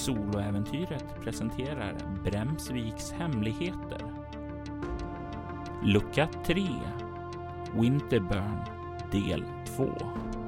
[0.00, 1.94] Soloäventyret presenterar
[2.24, 4.00] Bremsviks hemligheter.
[5.82, 6.62] Lucka 3
[7.74, 8.60] Winterburn
[9.12, 9.44] del
[9.76, 10.39] 2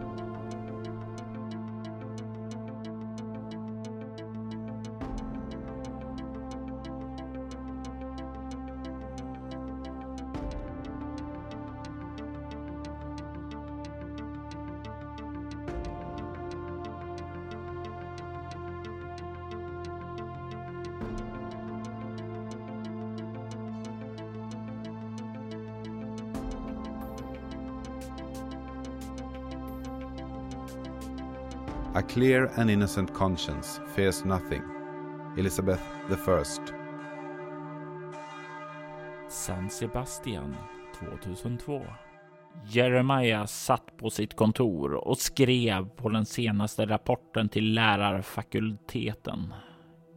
[32.12, 34.62] clear and innocent conscience fears nothing.
[35.39, 36.61] Elizabeth the First.
[39.29, 40.56] San Sebastian
[40.98, 41.83] 2002.
[42.67, 49.55] Jeremiah satt på sitt kontor och skrev på den senaste rapporten till lärarfakulteten.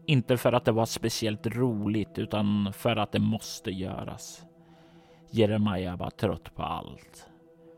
[0.06, 4.44] Inte för att det var speciellt roligt utan för att det måste göras.
[5.32, 7.30] Jeremiah var trött på allt.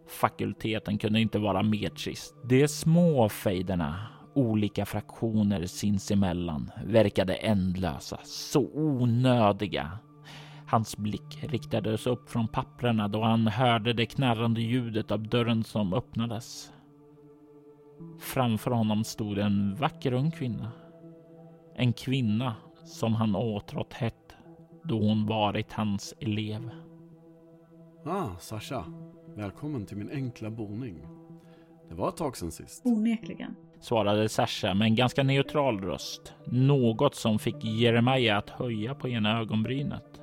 [0.07, 2.35] Fakulteten kunde inte vara mer trist.
[2.43, 9.99] De små fejderna, olika fraktioner sinsemellan, verkade ändlösa, så onödiga.
[10.67, 15.93] Hans blick riktades upp från papprena då han hörde det knarrande ljudet av dörren som
[15.93, 16.71] öppnades.
[18.19, 20.71] Framför honom stod en vacker ung kvinna.
[21.75, 24.35] En kvinna som han åtrått hett
[24.83, 26.69] då hon varit hans elev.
[28.05, 28.85] Ah, Sasha.
[29.35, 31.07] Välkommen till min enkla boning.
[31.89, 32.85] Det var ett tag sedan sist.
[32.85, 33.55] Onekligen.
[33.79, 36.33] Svarade Sasha med en ganska neutral röst.
[36.45, 40.21] Något som fick Jeremiah att höja på ena ögonbrynet.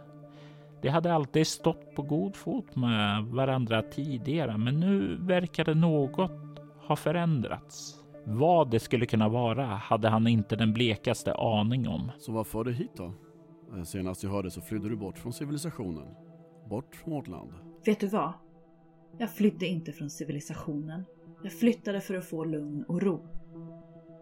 [0.83, 6.30] De hade alltid stått på god fot med varandra tidigare, men nu verkade något
[6.86, 8.00] ha förändrats.
[8.24, 12.11] Vad det skulle kunna vara hade han inte den blekaste aning om.
[12.18, 13.12] Så vad för dig hit då?
[13.77, 16.06] Eh, Senast jag hörde så flydde du bort från civilisationen.
[16.70, 17.52] Bort från vårt land.
[17.84, 18.33] Vet du vad?
[19.18, 21.05] Jag flydde inte från civilisationen.
[21.42, 23.27] Jag flyttade för att få lugn och ro.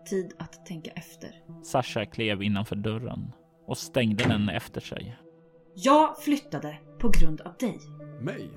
[0.06, 1.30] Tid att tänka efter.
[1.62, 3.32] Sasha klev innanför dörren
[3.66, 5.16] och stängde den efter sig.
[5.74, 7.78] Jag flyttade på grund av dig.
[8.20, 8.50] Mig?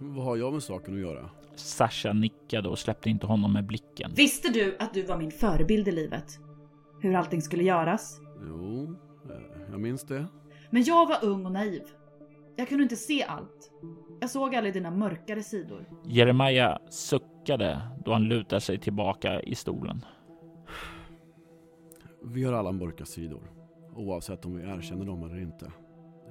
[0.00, 1.30] Vad har jag med saken att göra?
[1.54, 4.12] Sasha nickade och släppte inte honom med blicken.
[4.16, 6.38] Visste du att du var min förebild i livet?
[7.00, 8.20] Hur allting skulle göras?
[8.46, 8.96] Jo,
[9.30, 10.26] eh, jag minns det.
[10.70, 11.82] Men jag var ung och naiv.
[12.56, 13.70] Jag kunde inte se allt.
[14.20, 15.84] Jag såg aldrig dina mörkare sidor.
[16.04, 20.04] Jeremiah suckade då han lutade sig tillbaka i stolen.
[22.30, 23.50] Vi har alla mörka sidor.
[23.94, 25.72] Oavsett om vi erkänner dem eller inte.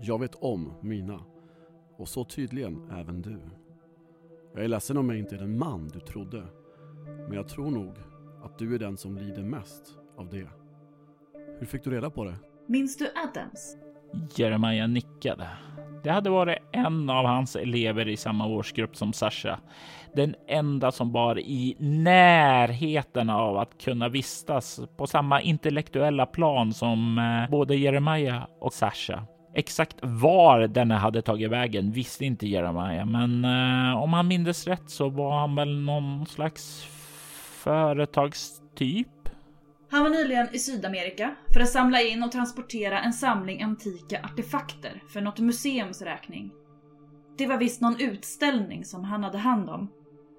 [0.01, 1.19] Jag vet om mina.
[1.97, 3.39] Och så tydligen även du.
[4.53, 6.43] Jag är ledsen om jag inte är den man du trodde.
[7.05, 7.93] Men jag tror nog
[8.43, 10.49] att du är den som lider mest av det.
[11.59, 12.35] Hur fick du reda på det?
[12.67, 13.77] Minns du Adams?
[14.35, 15.47] Jeremiah nickade.
[16.03, 19.59] Det hade varit en av hans elever i samma årsgrupp som Sasha.
[20.15, 27.17] Den enda som var i närheten av att kunna vistas på samma intellektuella plan som
[27.17, 29.23] eh, både Jeremiah och Sasha.
[29.53, 34.89] Exakt var denne hade tagit vägen visste inte Jeremiah, men eh, om han mindes rätt
[34.89, 36.87] så var han väl någon slags
[37.63, 39.07] företagstyp.
[39.89, 45.03] Han var nyligen i Sydamerika för att samla in och transportera en samling antika artefakter
[45.13, 46.51] för något museums räkning.
[47.37, 49.91] Det var visst någon utställning som han hade hand om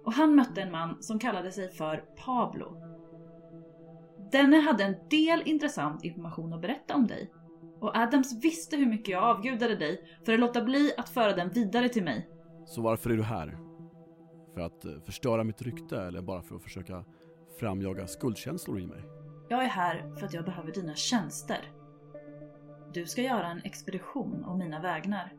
[0.04, 2.82] och han mötte en man som kallade sig för Pablo.
[4.32, 7.30] Denne hade en del intressant information att berätta om dig
[7.80, 11.50] och Adams visste hur mycket jag avgudade dig för att låta bli att föra den
[11.50, 12.28] vidare till mig.
[12.66, 13.58] Så varför är du här?
[14.54, 17.04] För att eh, förstöra mitt rykte eller bara för att försöka
[17.60, 19.17] framjaga skuldkänslor i mig?
[19.48, 21.70] Jag är här för att jag behöver dina tjänster.
[22.92, 25.32] Du ska göra en expedition om mina vägnar.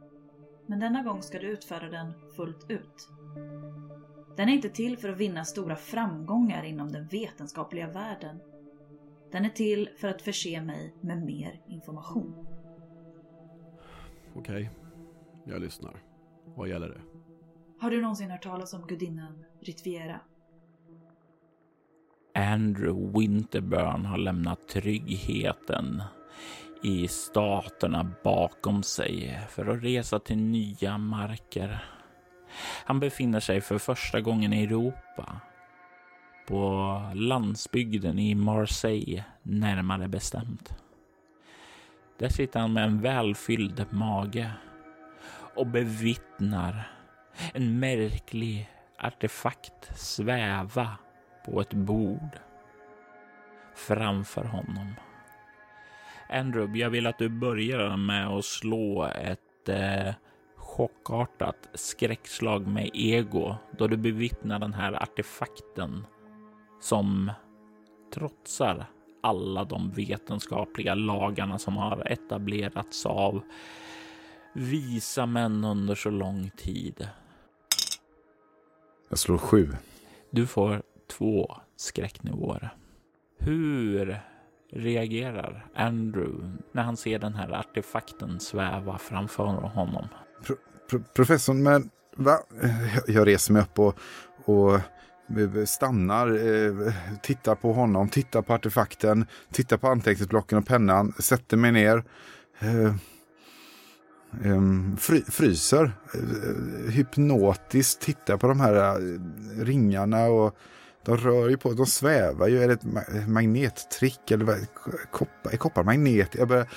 [0.65, 3.09] Men denna gång ska du utföra den fullt ut.
[4.35, 8.39] Den är inte till för att vinna stora framgångar inom den vetenskapliga världen.
[9.31, 12.47] Den är till för att förse mig med mer information.
[14.35, 14.69] Okej,
[15.45, 16.03] jag lyssnar.
[16.55, 17.01] Vad gäller det?
[17.79, 20.19] Har du någonsin hört talas om gudinnan Ritviera?
[22.39, 26.03] Andrew Winterburn har lämnat tryggheten
[26.83, 31.83] i staterna bakom sig för att resa till nya marker.
[32.85, 35.39] Han befinner sig för första gången i Europa.
[36.47, 40.73] På landsbygden i Marseille, närmare bestämt.
[42.19, 44.51] Där sitter han med en välfylld mage
[45.55, 46.91] och bevittnar
[47.53, 50.97] en märklig artefakt sväva
[51.45, 52.39] på ett bord
[53.75, 54.93] framför honom.
[56.29, 60.13] Andrew, jag vill att du börjar med att slå ett eh,
[60.55, 66.05] chockartat skräckslag med ego då du bevittnar den här artefakten
[66.81, 67.31] som
[68.13, 68.85] trotsar
[69.21, 73.41] alla de vetenskapliga lagarna som har etablerats av
[74.53, 77.09] visa män under så lång tid.
[79.09, 79.69] Jag slår sju.
[80.29, 82.73] Du får två skräcknivåer.
[83.39, 84.21] Hur
[84.71, 90.07] reagerar Andrew när han ser den här artefakten sväva framför honom?
[90.43, 90.55] Pro,
[90.89, 92.39] pro, professorn, men va?
[93.07, 93.99] Jag reser mig upp och,
[94.45, 94.79] och
[95.65, 101.71] stannar, eh, tittar på honom, tittar på artefakten, tittar på anteckningsblocken och pennan, sätter mig
[101.71, 102.03] ner.
[102.59, 102.85] Eh,
[104.45, 104.61] eh,
[104.97, 105.91] fry, fryser,
[106.89, 108.99] hypnotiskt tittar på de här
[109.65, 110.55] ringarna och
[111.05, 112.63] de rör ju på, de svävar ju.
[112.63, 114.57] Är det ett magnettrick eller vad?
[115.11, 116.35] Koppar, är koppar magnet?
[116.35, 116.67] Jag börjar,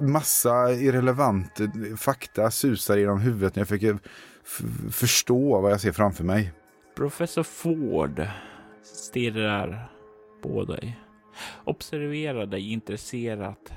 [0.00, 1.60] massa irrelevant
[1.96, 3.98] fakta susar genom huvudet när jag försöker
[4.90, 6.52] förstå vad jag ser framför mig.
[6.96, 8.26] Professor Ford
[8.82, 9.92] stirrar
[10.42, 10.98] på dig.
[11.64, 13.72] Observerar dig intresserat.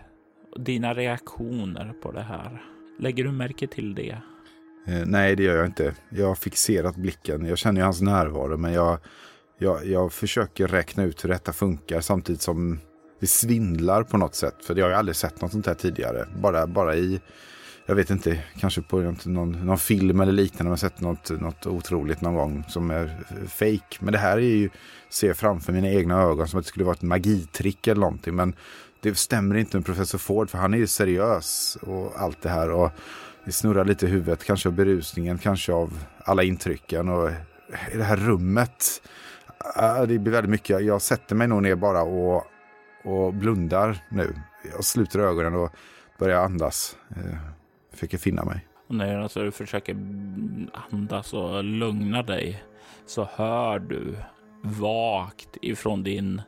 [0.60, 2.62] Dina reaktioner på det här.
[3.00, 4.22] Lägger du märke till det?
[4.88, 5.96] Eh, nej, det gör jag inte.
[6.10, 7.46] Jag har fixerat blicken.
[7.46, 9.00] Jag känner ju hans närvaro, men jag,
[9.58, 12.80] jag, jag försöker räkna ut hur detta funkar samtidigt som
[13.20, 14.56] det svindlar på något sätt.
[14.66, 16.28] För jag har ju aldrig sett något sånt här tidigare.
[16.42, 17.22] Bara, bara i
[17.88, 20.70] jag vet inte, kanske på någon, någon film eller liknande.
[20.70, 23.18] Man sett något, något otroligt någon gång som är
[23.48, 23.98] fake.
[24.00, 24.70] Men det här är ju,
[25.10, 28.36] ser framför mina egna ögon som att det skulle vara ett magitrick eller någonting.
[28.36, 28.56] Men
[29.02, 32.72] det stämmer inte med professor Ford för han är ju seriös och allt det här.
[32.72, 32.92] Och
[33.46, 37.10] det snurrar lite i huvudet, kanske av berusningen, kanske av alla intrycken.
[37.10, 37.30] Och
[37.94, 39.02] i det här rummet,
[40.08, 40.86] det blir väldigt mycket.
[40.86, 42.44] Jag sätter mig nog ner bara och,
[43.04, 44.36] och blundar nu.
[44.72, 45.76] Jag sluter ögonen och
[46.20, 46.98] börjar andas.
[47.10, 47.38] Eh,
[47.92, 48.68] försöker finna mig.
[48.88, 49.96] Och när alltså du försöker
[50.92, 52.64] andas och lugna dig
[53.06, 54.16] så hör du
[54.64, 56.42] vagt ifrån din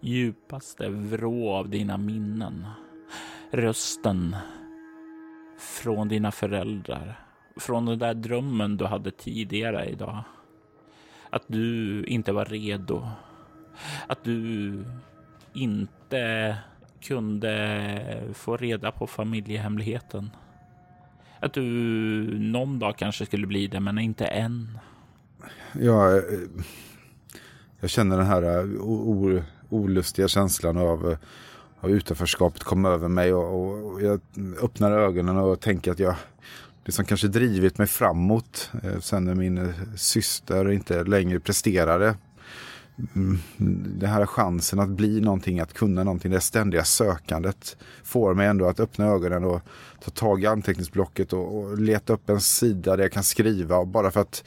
[0.00, 2.66] djupaste vrå av dina minnen
[3.50, 4.36] rösten
[5.58, 7.20] från dina föräldrar.
[7.56, 10.24] Från den där drömmen du hade tidigare idag.
[11.34, 13.08] Att du inte var redo.
[14.06, 14.84] Att du
[15.52, 16.56] inte
[17.02, 20.30] kunde få reda på familjehemligheten.
[21.40, 21.62] Att du
[22.38, 24.78] någon dag kanske skulle bli det, men inte än.
[25.72, 26.22] Ja, eh,
[27.80, 31.18] jag känner den här eh, olustiga känslan av, eh,
[31.80, 34.20] av utanförskapet komma över mig och, och, jag
[34.62, 36.16] öppnar ögonen och tänker att jag
[36.84, 42.16] det som kanske drivit mig framåt eh, sen när min eh, syster inte längre presterade
[43.14, 43.38] mm,
[43.98, 48.68] den här chansen att bli någonting, att kunna någonting, det ständiga sökandet får mig ändå
[48.68, 49.60] att öppna ögonen och
[50.04, 54.10] ta tag i anteckningsblocket och, och leta upp en sida där jag kan skriva bara
[54.10, 54.44] för att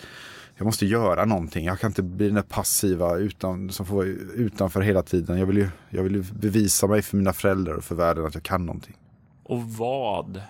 [0.56, 1.66] jag måste göra någonting.
[1.66, 4.06] Jag kan inte bli den där passiva utan, som får vara
[4.36, 5.40] utanför hela tiden.
[5.40, 8.34] Jag vill, ju, jag vill ju bevisa mig för mina föräldrar och för världen att
[8.34, 8.96] jag kan någonting.
[9.44, 10.42] Och vad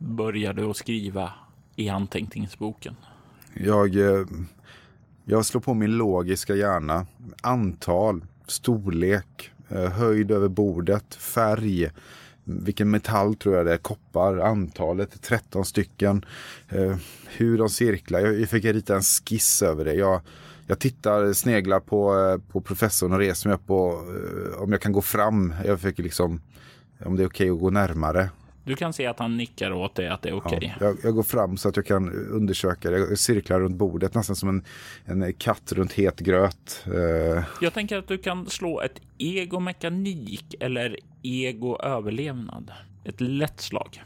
[0.00, 1.32] började du att skriva
[1.76, 2.96] i anteckningsboken?
[3.54, 4.26] Jag eh,
[5.24, 7.06] jag slår på min logiska hjärna.
[7.42, 11.90] Antal, storlek, eh, höjd över bordet, färg,
[12.44, 16.24] vilken metall tror jag det är, koppar, antalet, 13 stycken,
[16.68, 18.20] eh, hur de cirklar.
[18.20, 19.94] Jag fick rita en skiss över det.
[19.94, 20.20] Jag,
[20.66, 23.94] jag tittar, sneglar på, eh, på professorn och reser mig upp och
[24.62, 25.54] om jag kan gå fram.
[25.64, 26.40] Jag försöker liksom,
[27.04, 28.30] om det är okej okay att gå närmare.
[28.64, 30.56] Du kan se att han nickar åt dig att det är okej.
[30.56, 30.70] Okay.
[30.80, 32.98] Ja, jag, jag, går fram så att jag kan undersöka det.
[32.98, 34.64] Jag cirklar runt bordet nästan som en,
[35.04, 36.84] en katt runt het gröt.
[36.88, 37.44] Uh...
[37.60, 42.72] Jag tänker att du kan slå ett egomekanik eller ego-överlevnad.
[43.04, 44.02] Ett lätt slag.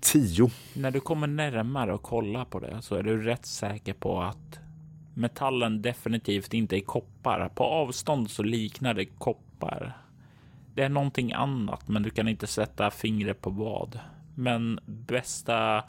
[0.00, 0.50] Tio.
[0.74, 4.58] När du kommer närmare och kollar på det så är du rätt säker på att
[5.14, 7.48] metallen definitivt inte är koppar.
[7.54, 10.05] På avstånd så liknar det koppar.
[10.76, 14.00] Det är någonting annat, men du kan inte sätta fingret på vad.
[14.34, 15.84] Men bästa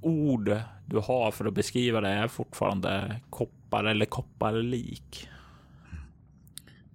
[0.00, 5.28] ord du har för att beskriva det är fortfarande koppar eller kopparlik.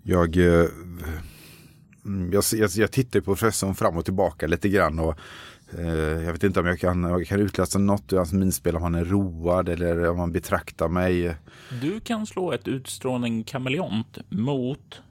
[0.04, 0.66] Jag, eh,
[2.32, 5.20] jag, jag, jag tittar på professorn fram och tillbaka lite grann och
[5.78, 8.84] eh, jag vet inte om jag kan, jag kan utläsa något ur hans minspel om
[8.84, 11.36] han är road eller om han betraktar mig.
[11.82, 15.02] Du kan slå ett utstrålning kameleont mot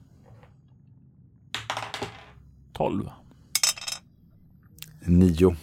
[2.73, 3.09] 12.
[5.05, 5.55] Nio.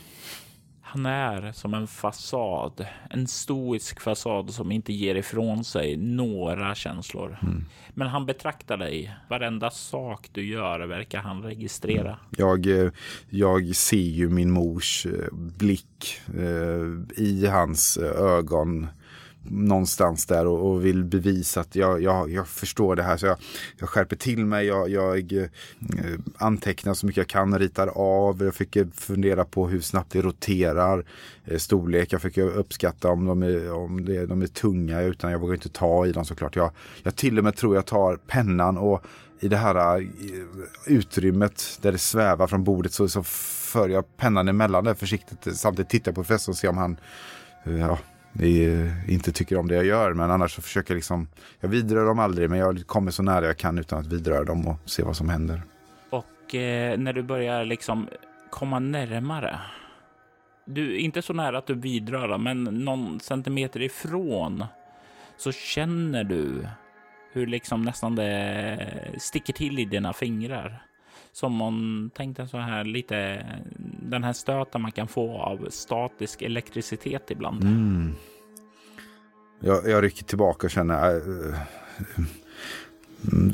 [0.94, 7.38] Han är som en fasad, en stoisk fasad som inte ger ifrån sig några känslor.
[7.42, 7.64] Mm.
[7.94, 9.16] Men han betraktar dig.
[9.28, 12.18] Varenda sak du gör verkar han registrera.
[12.30, 12.92] Jag, eh,
[13.30, 18.88] jag ser ju min mors eh, blick eh, i hans ögon
[19.50, 23.16] någonstans där och, och, vill bevisa att jag, jag, jag förstår det här.
[23.16, 23.36] Så jag,
[23.76, 25.48] jag skärper till mig, jag, jag eh,
[26.36, 28.42] antecknar så mycket jag kan, ritar av.
[28.42, 31.04] Jag fick fundera på hur snabbt det roterar,
[31.44, 32.12] eh, storlek.
[32.12, 35.68] Jag fick uppskatta om de är, om det, de är tunga utan jag vågar inte
[35.68, 36.56] ta i dem såklart.
[36.56, 36.70] Jag,
[37.02, 39.04] jag till och med tror jag tar pennan och
[39.40, 40.06] i det här eh,
[40.86, 45.56] utrymmet där det svävar från bordet så, så för jag pennan emellan där försiktigt.
[45.56, 46.96] Samtidigt tittar jag på professorn och ser om han
[47.64, 47.98] eh, ja,
[49.08, 50.12] inte tycker om det jag gör.
[50.12, 51.28] Men annars så försöker jag liksom,
[51.60, 54.68] jag vidrör dem aldrig men jag kommer så nära jag kan utan att vidröra dem
[54.68, 55.62] och se vad som händer.
[56.10, 58.08] Och eh, när du börjar liksom
[58.50, 59.60] komma närmare,
[60.64, 64.64] du inte så nära att du vidrör dem, men någon centimeter ifrån
[65.36, 66.68] så känner du
[67.32, 68.78] hur liksom nästan det
[69.18, 70.82] sticker till i dina fingrar.
[71.34, 73.46] Som om, tänkte så här lite,
[74.02, 77.62] den här stöten man kan få av statisk elektricitet ibland.
[77.62, 78.12] Mm.
[79.60, 81.58] Jag, jag rycker tillbaka och känner, äh, äh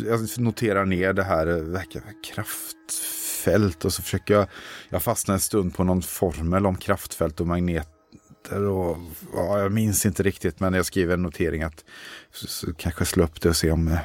[0.05, 4.47] jag noterar ner det här äh, Verkar kraftfält och så försöker jag,
[4.89, 8.97] jag fastnar en stund på någon formel om kraftfält och magneter och
[9.35, 11.85] ja, jag minns inte riktigt men jag skriver en notering att
[12.33, 13.99] så, så kanske slå upp det och se om, äh,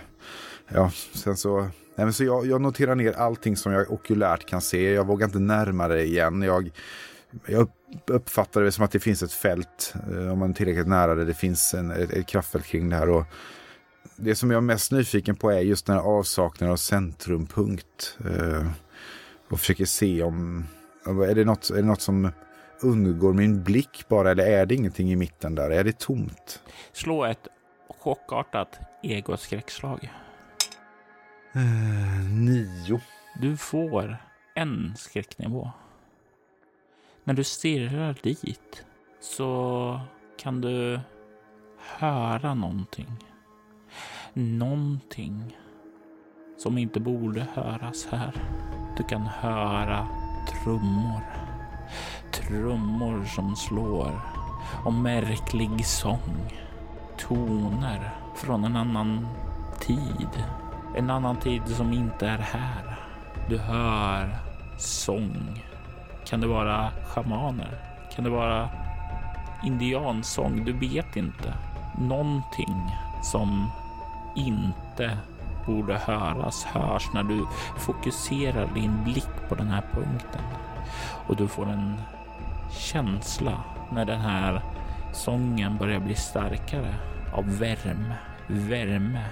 [0.67, 4.61] ja, sen så Nej, men så jag, jag, noterar ner allting som jag okulärt kan
[4.61, 4.91] se.
[4.93, 6.41] Jag vågar inte närma det igen.
[6.41, 6.71] Jag,
[7.45, 7.69] jag
[8.07, 11.25] uppfattar det som att det finns ett fält, eh, om man är tillräckligt nära det.
[11.25, 13.09] Det finns en, ett, ett kraftfält kring det här.
[13.09, 13.23] Och
[14.15, 18.17] det som jag är mest nyfiken på är just den här avsaknaden av centrumpunkt.
[18.25, 18.67] Eh,
[19.49, 20.65] och försöker se om,
[21.05, 22.31] är det, något, är det något som
[22.81, 25.69] undgår min blick bara eller är det ingenting i mitten där?
[25.69, 26.61] Är det tomt?
[26.93, 27.47] Slå ett
[27.99, 30.11] chockartat egoskräckslag.
[31.55, 33.01] Eh, nio.
[33.41, 34.17] Du får
[34.55, 35.71] en skräcknivå.
[37.23, 38.85] När du stirrar dit
[39.19, 39.99] så
[40.37, 40.99] kan du
[41.77, 43.25] höra någonting.
[44.33, 45.57] Någonting
[46.57, 48.33] som inte borde höras här.
[48.97, 50.07] Du kan höra
[50.49, 51.21] trummor.
[52.31, 54.21] Trummor som slår
[54.85, 56.53] och märklig sång.
[57.17, 59.27] Toner från en annan
[59.79, 60.43] tid
[60.95, 62.97] en annan tid som inte är här.
[63.49, 64.37] Du hör
[64.77, 65.63] sång.
[66.25, 67.79] Kan det vara schamaner?
[68.15, 68.69] Kan det vara
[69.63, 70.65] indiansång?
[70.65, 71.53] Du vet inte.
[71.97, 72.91] Någonting
[73.23, 73.71] som
[74.35, 75.17] inte
[75.65, 77.45] borde höras hörs när du
[77.77, 80.41] fokuserar din blick på den här punkten.
[81.27, 82.01] Och du får en
[82.71, 84.61] känsla när den här
[85.13, 86.95] sången börjar bli starkare
[87.33, 88.15] av värme,
[88.47, 89.25] värme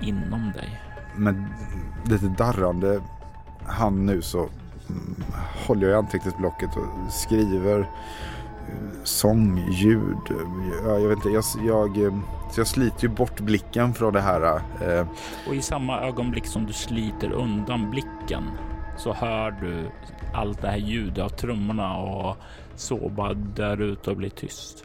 [0.00, 0.80] inom dig
[1.16, 1.44] med
[2.04, 3.00] lite darrande
[3.66, 5.14] hand nu så mm,
[5.66, 7.86] håller jag i anteckningsblocket och skriver eh,
[9.04, 10.18] sångljud.
[10.84, 12.14] Ja, jag vet inte, jag, jag, eh,
[12.52, 14.60] så jag sliter ju bort blicken från det här.
[14.80, 15.06] Eh.
[15.48, 18.44] Och i samma ögonblick som du sliter undan blicken
[18.98, 19.90] så hör du
[20.34, 22.36] allt det här ljudet av trummorna och
[22.74, 24.84] så bara där ute och blir tyst.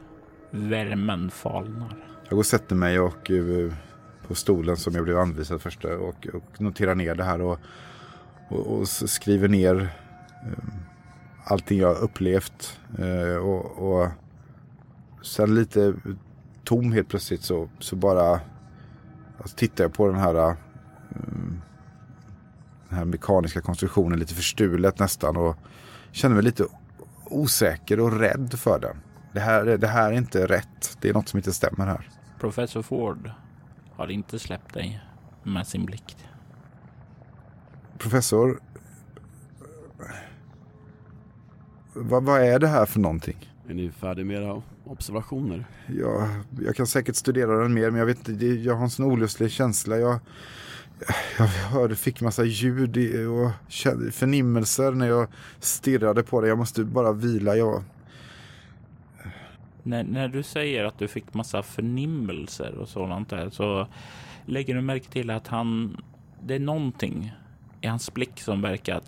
[0.51, 1.95] Värmen falnar.
[2.23, 3.31] Jag går och sätter mig och
[4.27, 7.59] på stolen som jag blev anvisad först och, och noterar ner det här och,
[8.49, 9.93] och, och skriver ner
[10.45, 10.73] eh,
[11.43, 12.79] allting jag upplevt.
[12.99, 14.09] Eh, och, och
[15.21, 15.93] sen lite
[16.63, 18.39] tom helt plötsligt så, så bara
[19.37, 20.55] alltså, tittar jag på den här eh,
[22.89, 25.57] den här mekaniska konstruktionen lite förstulet nästan och
[26.11, 26.65] känner mig lite
[27.25, 28.97] osäker och rädd för den.
[29.33, 30.97] Det här, det här är inte rätt.
[31.01, 32.09] Det är något som inte stämmer här.
[32.39, 33.31] Professor Ford
[33.95, 35.01] har inte släppt dig
[35.43, 36.17] med sin blick.
[37.97, 38.59] Professor,
[41.93, 43.51] vad, vad är det här för någonting?
[43.69, 45.65] Är ni färdiga med era observationer?
[45.87, 46.29] Ja,
[46.59, 49.51] jag kan säkert studera den mer, men jag vet inte, jag har en sån olustig
[49.51, 49.97] känsla.
[49.97, 50.19] Jag,
[51.37, 53.51] jag hörde, fick massa ljud och
[54.13, 55.27] förnimmelser när jag
[55.59, 56.47] stirrade på det.
[56.47, 57.55] Jag måste bara vila.
[57.55, 57.83] Jag,
[59.83, 63.87] när, när du säger att du fick massa förnimmelser och sådant där så
[64.45, 65.97] lägger du märke till att han,
[66.43, 67.31] det är någonting
[67.81, 69.01] i hans blick som verkar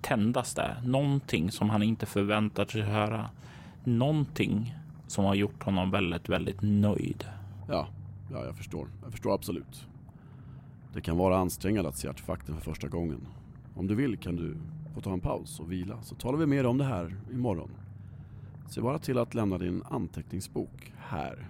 [0.00, 0.80] tändas där.
[0.84, 3.30] Någonting som han inte förväntar sig höra.
[3.84, 4.74] Någonting
[5.06, 7.24] som har gjort honom väldigt, väldigt nöjd.
[7.68, 7.88] Ja,
[8.32, 8.88] ja, jag förstår.
[9.02, 9.86] Jag förstår absolut.
[10.94, 13.26] Det kan vara ansträngande att se artefakten för första gången.
[13.74, 14.56] Om du vill kan du
[14.94, 17.70] få ta en paus och vila så talar vi mer om det här imorgon.
[18.70, 21.46] Se bara till att lämna din anteckningsbok här.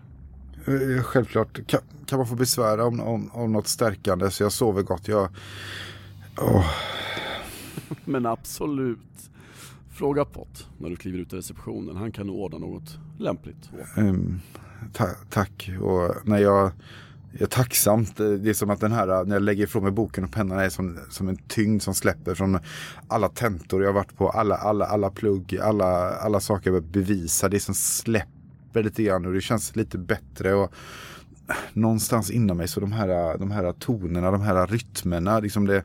[0.67, 1.67] Eh, Självklart.
[1.67, 5.09] Kan, kan man få besvära om, om, om något stärkande så jag sover gott.
[5.09, 5.29] Jag...
[6.39, 6.67] Åh,
[8.05, 8.99] Men absolut.
[9.91, 11.97] Fråga Pott när du kliver ut i receptionen.
[11.97, 13.71] Han kan ordna något lämpligt.
[13.97, 14.41] ehm,
[14.93, 15.71] ta, tack.
[15.81, 16.71] Och när jag...
[17.33, 18.21] Jag är tacksamt.
[18.21, 20.33] Eh, det är som att den här, eh, när jag lägger ifrån mig boken och
[20.33, 22.59] pennan är som, som en tyngd som släpper från
[23.09, 27.07] alla tentor jag har varit på, alla, alla, alla plugg, alla, alla saker jag behöver
[27.07, 27.49] bevisa.
[27.49, 30.55] Det är som släpper lite grann och det känns lite bättre.
[30.55, 30.73] Och
[31.49, 35.85] eh, någonstans inom mig så de här, de här tonerna, de här rytmerna, liksom det,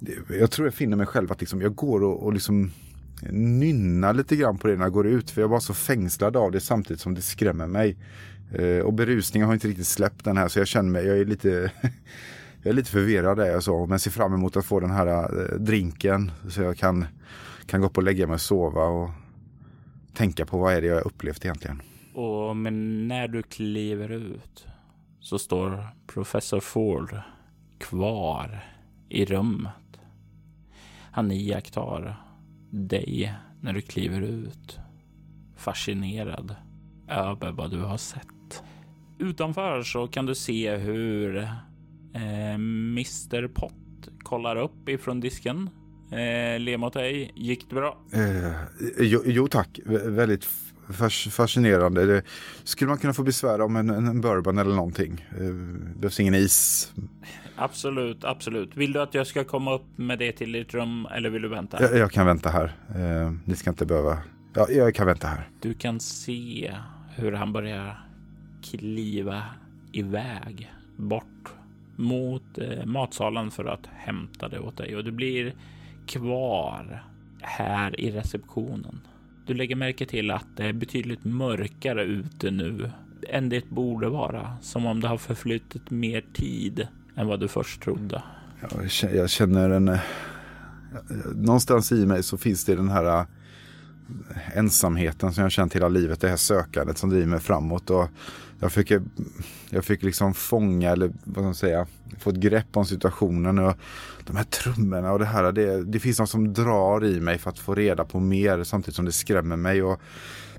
[0.00, 2.70] det, jag tror jag finner mig själv att liksom jag går och, och liksom
[3.30, 5.30] Nynna lite grann på det när jag går ut.
[5.30, 7.96] För jag var så fängslad av det samtidigt som det skrämmer mig.
[8.54, 11.24] Eh, och berusningen har inte riktigt släppt den här så jag känner mig, jag är
[11.24, 11.72] lite
[12.62, 13.70] Jag är lite förvirrad där alltså.
[13.70, 17.04] jag så, men ser fram emot att få den här eh, drinken så jag kan,
[17.66, 19.10] kan gå upp och lägga mig och sova och
[20.14, 21.82] tänka på vad är det jag har upplevt egentligen.
[22.14, 24.66] Och men när du kliver ut
[25.20, 27.16] så står professor Ford
[27.78, 28.64] kvar
[29.08, 29.72] i rummet.
[31.12, 32.16] Han iakttar
[32.70, 34.78] dig när du kliver ut.
[35.56, 36.56] Fascinerad
[37.08, 38.62] över vad du har sett.
[39.18, 41.36] Utanför så kan du se hur
[42.14, 45.70] eh, Mr Pott kollar upp ifrån disken.
[46.10, 47.32] Eh, ler mot dig.
[47.36, 47.98] Gick det bra?
[48.12, 48.52] Eh,
[49.00, 50.44] jo, jo tack, V väldigt
[51.30, 52.06] fascinerande.
[52.06, 52.22] Det,
[52.64, 55.26] skulle man kunna få besvära om en, en bourbon eller någonting?
[55.30, 55.54] Eh,
[56.00, 56.92] behövs ingen is.
[57.56, 58.76] Absolut, absolut.
[58.76, 61.48] Vill du att jag ska komma upp med det till ditt rum eller vill du
[61.48, 61.82] vänta?
[61.82, 62.76] Jag, jag kan vänta här.
[62.94, 64.18] Eh, ni ska inte behöva.
[64.54, 65.48] Ja, jag kan vänta här.
[65.60, 66.76] Du kan se
[67.14, 68.04] hur han börjar
[68.62, 69.42] kliva
[69.92, 71.54] iväg bort
[71.96, 75.54] mot eh, matsalen för att hämta det åt dig och du blir
[76.06, 77.04] kvar
[77.40, 79.00] här i receptionen.
[79.46, 82.90] Du lägger märke till att det är betydligt mörkare ute nu
[83.28, 87.82] än det borde vara, som om det har förflutit mer tid än vad du först
[87.82, 88.22] trodde.
[89.00, 89.88] Jag känner en...
[89.88, 90.00] Eh,
[91.34, 93.26] någonstans i mig så finns det den här eh,
[94.54, 96.20] ensamheten som jag har känt hela livet.
[96.20, 97.90] Det här sökandet som driver mig framåt.
[97.90, 98.08] Och
[98.58, 98.92] jag fick,
[99.70, 101.86] jag fick liksom fånga, eller vad ska man säga,
[102.18, 103.58] få ett grepp om situationen.
[103.58, 103.74] Och
[104.26, 105.52] de här trummorna och det här.
[105.52, 108.96] Det, det finns något som drar i mig för att få reda på mer samtidigt
[108.96, 109.82] som det skrämmer mig.
[109.82, 110.00] Och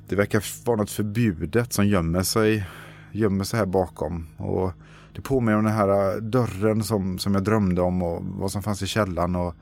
[0.07, 2.65] det verkar vara något förbjudet som gömmer sig,
[3.11, 4.27] gömmer sig här bakom.
[4.37, 4.71] Och
[5.15, 8.81] det påminner om den här dörren som, som jag drömde om och vad som fanns
[8.81, 9.35] i källaren.
[9.35, 9.55] Och,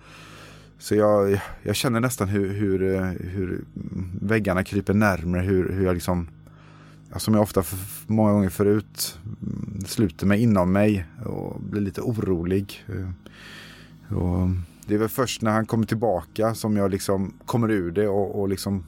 [0.80, 3.66] så jag, jag känner nästan hur, hur, eh, hur
[4.22, 5.42] väggarna kryper närmre.
[5.42, 6.28] Hur, hur jag liksom,
[7.16, 7.78] som jag ofta för,
[8.14, 12.86] många gånger förut, mm, sluter mig inom mig och blir lite orolig.
[12.88, 14.50] Eh, och
[14.86, 18.42] det är väl först när han kommer tillbaka som jag liksom kommer ur det och,
[18.42, 18.84] och liksom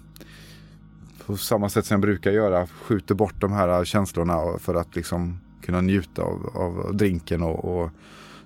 [1.26, 5.40] på samma sätt som jag brukar göra skjuter bort de här känslorna för att liksom
[5.62, 7.90] kunna njuta av, av drinken och, och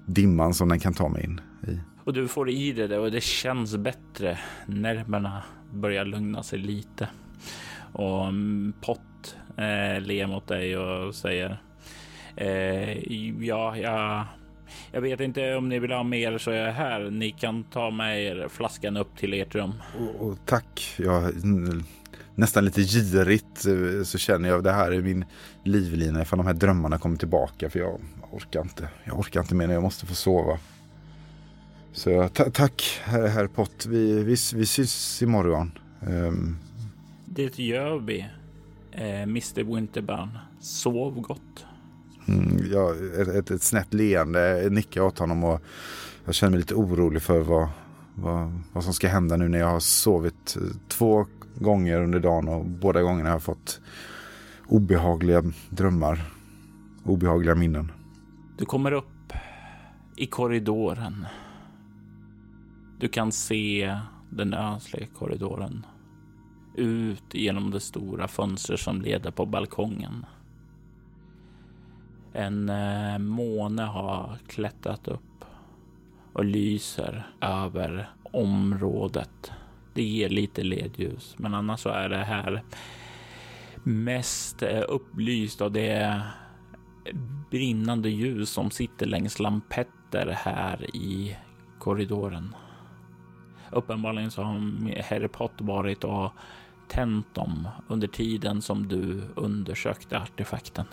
[0.06, 1.42] dimman som den kan ta mig in.
[2.06, 4.40] Och du får i dig det och det känns bättre.
[4.66, 7.08] Nerverna börjar lugna sig lite.
[7.94, 11.62] Och mm, Pott eh, ler mot dig och säger
[12.36, 13.14] eh,
[13.44, 14.26] Ja, jag,
[14.92, 17.10] jag vet inte om ni vill ha mer så är jag här.
[17.10, 19.74] Ni kan ta med er flaskan upp till ert rum.
[20.00, 21.34] Oh, oh, tack, jag
[22.36, 25.26] nästan lite girigt eh, så känner jag det här är min
[25.64, 28.90] livlina ifall de här drömmarna kommer tillbaka för jag orkar inte.
[29.04, 30.60] Jag orkar inte mer, jag måste få sova.
[31.96, 35.72] Så ta tack herr, herr Pott, vi, vi, vi syns imorgon.
[36.08, 36.58] Um,
[37.26, 38.26] Det gör vi.
[38.92, 40.38] Eh, Mr Winterburn.
[40.60, 41.66] Sov gott.
[42.28, 45.62] Mm, ja, ett, ett, ett snett leende nickar åt honom och
[46.26, 47.68] jag känner mig lite orolig för vad,
[48.16, 52.48] vad, vad som ska hända nu när jag har sovit eh, två gånger under dagen
[52.48, 53.82] och båda gångerna har jag fått
[54.68, 56.22] obehagliga drömmar,
[57.04, 57.92] obehagliga minnen.
[58.58, 59.34] Du kommer upp
[60.16, 61.26] i korridoren.
[63.06, 65.86] Du kan se den ödsliga korridoren
[66.76, 70.26] ut genom det stora fönstret som leder på balkongen.
[72.34, 75.46] En eh, måne har klättrat upp
[76.34, 79.52] och lyser över området.
[79.94, 82.64] Det ger lite ledljus, men annars så är det här
[83.84, 86.22] mest eh, upplyst av det
[87.52, 91.38] brinnande ljus som sitter längs lampetter här i
[91.80, 92.56] korridoren.
[93.72, 96.32] Uppenbarligen så har Harry Potter varit och
[96.88, 100.86] tänt dem under tiden som du undersökte artefakten.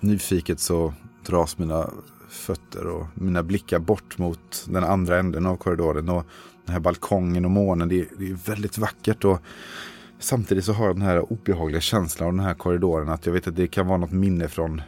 [0.00, 0.94] Nyfiket så
[1.26, 1.90] dras mina
[2.28, 6.26] fötter och mina blickar bort mot den andra änden av korridoren och
[6.64, 7.88] den här balkongen och månen.
[7.88, 9.42] Det är, det är väldigt vackert och
[10.22, 13.08] Samtidigt så har jag den här obehagliga känslan av den här korridoren.
[13.08, 14.82] Att jag vet att det kan vara något minne från,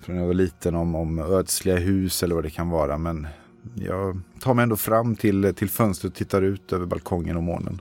[0.00, 2.98] från när jag var liten om, om ödsliga hus eller vad det kan vara.
[2.98, 3.26] Men
[3.74, 7.80] jag tar mig ändå fram till, till fönstret och tittar ut över balkongen och månen.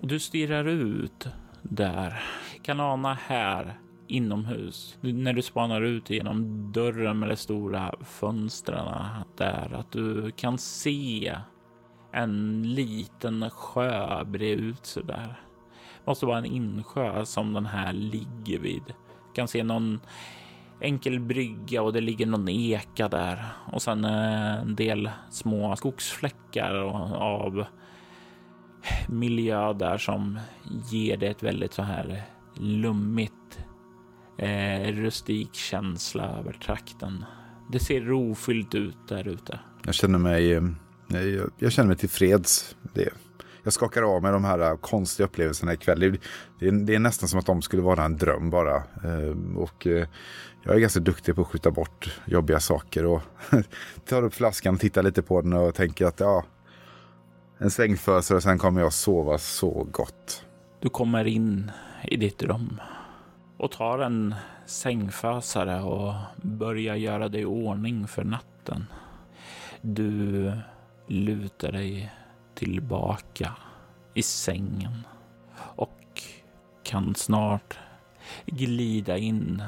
[0.00, 1.28] Och du stirrar ut
[1.62, 2.22] där.
[2.62, 4.98] Kan ana här inomhus.
[5.00, 9.04] När du spanar ut genom dörren med de stora fönstren
[9.36, 11.36] där att du kan se
[12.12, 15.40] en liten sjö bre ut så där.
[16.04, 18.82] Måste vara en insjö som den här ligger vid.
[18.86, 20.00] Du kan se någon
[20.82, 26.74] enkel brygga och det ligger någon eka där och sen eh, en del små skogsfläckar
[27.14, 27.64] av
[29.08, 30.38] miljö där som
[30.90, 32.22] ger det ett väldigt så här
[32.54, 33.58] lummigt
[34.38, 37.24] eh, rustik känsla över trakten.
[37.72, 39.60] Det ser rofyllt ut där ute.
[39.84, 40.62] Jag känner mig, eh,
[41.08, 42.76] jag, jag känner mig tillfreds.
[42.94, 43.08] Det,
[43.62, 46.00] jag skakar av mig de här eh, konstiga upplevelserna ikväll.
[46.00, 46.10] Det,
[46.58, 48.76] det, det är nästan som att de skulle vara en dröm bara.
[48.76, 49.86] Eh, och
[50.62, 53.22] jag är ganska duktig på att skjuta bort jobbiga saker och
[54.08, 56.44] tar upp flaskan, tittar lite på den och tänker att ja,
[57.58, 60.44] en sängfösare och sen kommer jag sova så gott.
[60.80, 61.70] Du kommer in
[62.04, 62.80] i ditt rum
[63.56, 64.34] och tar en
[64.66, 68.86] sängfösare och börjar göra dig i ordning för natten.
[69.80, 70.52] Du
[71.06, 72.12] lutar dig
[72.54, 73.52] tillbaka
[74.14, 75.06] i sängen
[75.56, 76.22] och
[76.82, 77.78] kan snart
[78.46, 79.62] glida in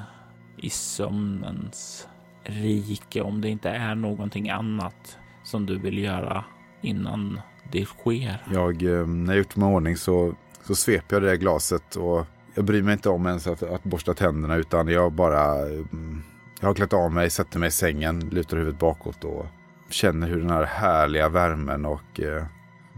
[0.65, 2.09] i sömnens
[2.43, 6.45] rike om det inte är någonting annat som du vill göra
[6.83, 7.41] innan
[7.73, 8.43] det sker.
[8.53, 10.35] Jag, eh, när jag gjort mig i ordning så,
[10.67, 13.85] så sveper jag det där glaset och jag bryr mig inte om ens att, att
[13.85, 15.85] borsta tänderna utan jag bara eh,
[16.61, 19.47] jag har klätt av mig, sätter mig i sängen, lutar huvudet bakåt och
[19.91, 22.45] känner hur den här härliga värmen och eh,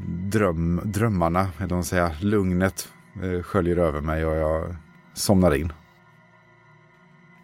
[0.07, 2.88] dröm, drömmarna, eller vad man säga, lugnet
[3.22, 4.76] eh, sköljer över mig och jag
[5.14, 5.72] somnar in.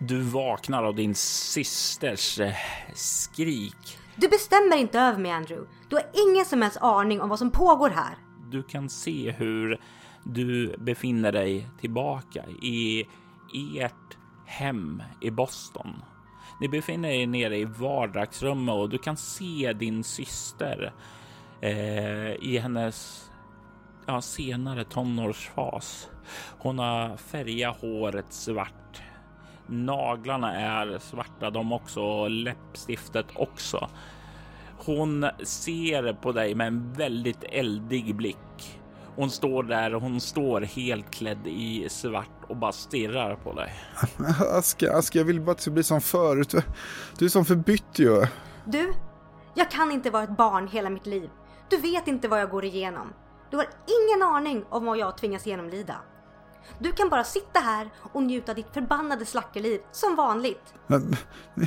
[0.08, 2.54] Du vaknar av din systers eh,
[2.94, 3.98] skrik.
[4.16, 5.70] Du bestämmer inte över mig Andrew.
[5.88, 8.16] Du har ingen som helst aning om vad som pågår här.
[8.50, 9.80] Du kan se hur
[10.24, 13.06] du befinner dig tillbaka i
[13.78, 16.02] ert hem i Boston.
[16.60, 20.92] Ni befinner er nere i vardagsrummet och du kan se din syster
[21.60, 23.30] eh, i hennes
[24.06, 26.10] ja, senare tonårsfas.
[26.58, 29.02] Hon har färgat håret svart.
[29.66, 33.88] Naglarna är svarta de också och läppstiftet också.
[34.78, 38.80] Hon ser på dig med en väldigt eldig blick.
[39.16, 43.72] Hon står där och hon står helt klädd i svart och bara stirrar på dig.
[44.52, 46.54] Aska, Aska, jag vill bara att det ska bli som förut.
[47.18, 48.26] Du är som förbytt ju.
[48.64, 48.92] Du,
[49.54, 51.30] jag kan inte vara ett barn hela mitt liv.
[51.70, 53.12] Du vet inte vad jag går igenom.
[53.50, 55.96] Du har ingen aning om vad jag tvingas genomlida.
[56.78, 60.74] Du kan bara sitta här och njuta ditt förbannade slackerliv som vanligt.
[60.86, 61.16] Men,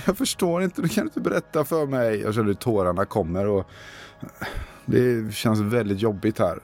[0.06, 2.22] jag förstår inte, du kan inte berätta för mig.
[2.22, 3.70] Jag känner hur tårarna kommer och
[4.86, 6.60] det känns väldigt jobbigt här.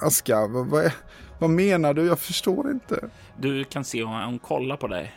[0.00, 0.92] Aska, vad, vad,
[1.38, 2.06] vad menar du?
[2.06, 3.10] Jag förstår inte.
[3.36, 5.14] Du kan se hon, hon kollar på dig.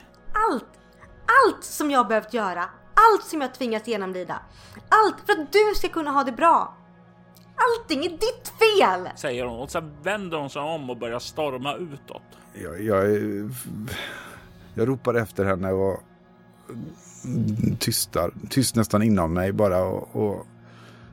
[0.51, 0.65] Allt,
[1.45, 4.39] allt som jag behövt göra, allt som jag tvingats genomlida,
[4.89, 6.77] allt för att du ska kunna ha det bra.
[7.55, 9.09] Allting är ditt fel!
[9.15, 12.21] Säger hon och sen vänder hon sig om och börjar storma utåt.
[12.53, 13.05] Jag, jag,
[14.73, 15.99] jag ropar efter henne och
[17.79, 20.47] tystar, tyst nästan inom mig bara och, och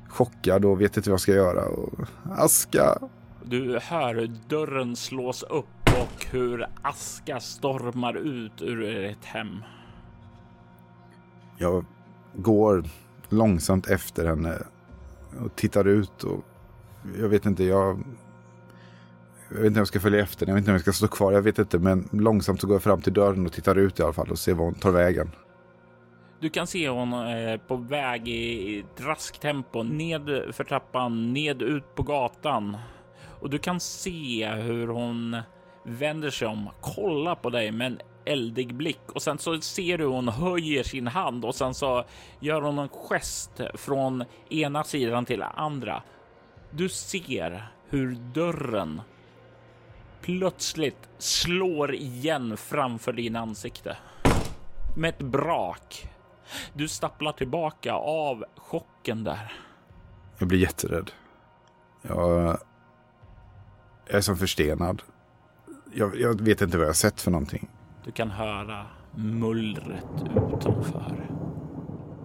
[0.08, 1.64] chockad och vet inte vad jag ska göra.
[1.64, 2.98] Och, aska!
[3.44, 9.62] Du hör dörren slås upp och hur aska stormar ut ur ett hem.
[11.58, 11.84] Jag
[12.34, 12.84] går
[13.28, 14.58] långsamt efter henne
[15.44, 16.44] och tittar ut och
[17.18, 18.04] jag vet inte, jag...
[19.50, 21.08] Jag vet inte om jag ska följa efter, jag vet inte om jag ska stå
[21.08, 21.78] kvar, jag vet inte.
[21.78, 24.38] Men långsamt så går jag fram till dörren och tittar ut i alla fall och
[24.38, 25.30] ser var hon tar vägen.
[26.40, 31.62] Du kan se hon är på väg i ett raskt tempo ned för trappan, ned
[31.62, 32.76] ut på gatan.
[33.40, 35.36] Och du kan se hur hon
[35.84, 40.06] vänder sig om, kollar på dig med en eldig blick och sen så ser du
[40.06, 42.04] hon höjer sin hand och sen så
[42.40, 46.02] gör hon en gest från ena sidan till andra.
[46.70, 49.00] Du ser hur dörren
[50.20, 53.96] plötsligt slår igen framför din ansikte.
[54.96, 56.08] Med ett brak.
[56.72, 59.52] Du stapplar tillbaka av chocken där.
[60.38, 61.10] Jag blir jätterädd.
[62.02, 62.58] Jag,
[64.06, 65.02] jag är som förstenad.
[65.94, 67.68] Jag, jag vet inte vad jag har sett för någonting.
[68.04, 71.30] Du kan höra mullret utanför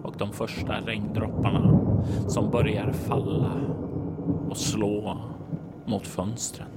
[0.03, 1.79] och de första regndropparna
[2.27, 3.51] som börjar falla
[4.49, 5.21] och slå
[5.85, 6.67] mot fönstren.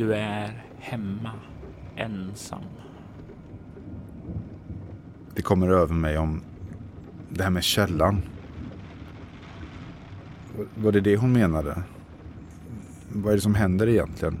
[0.00, 1.30] Du är hemma
[1.96, 2.64] ensam.
[5.34, 6.42] Det kommer över mig om
[7.28, 8.22] det här med källan.
[10.74, 11.82] Var det det hon menade?
[13.08, 14.38] Vad är det som händer egentligen?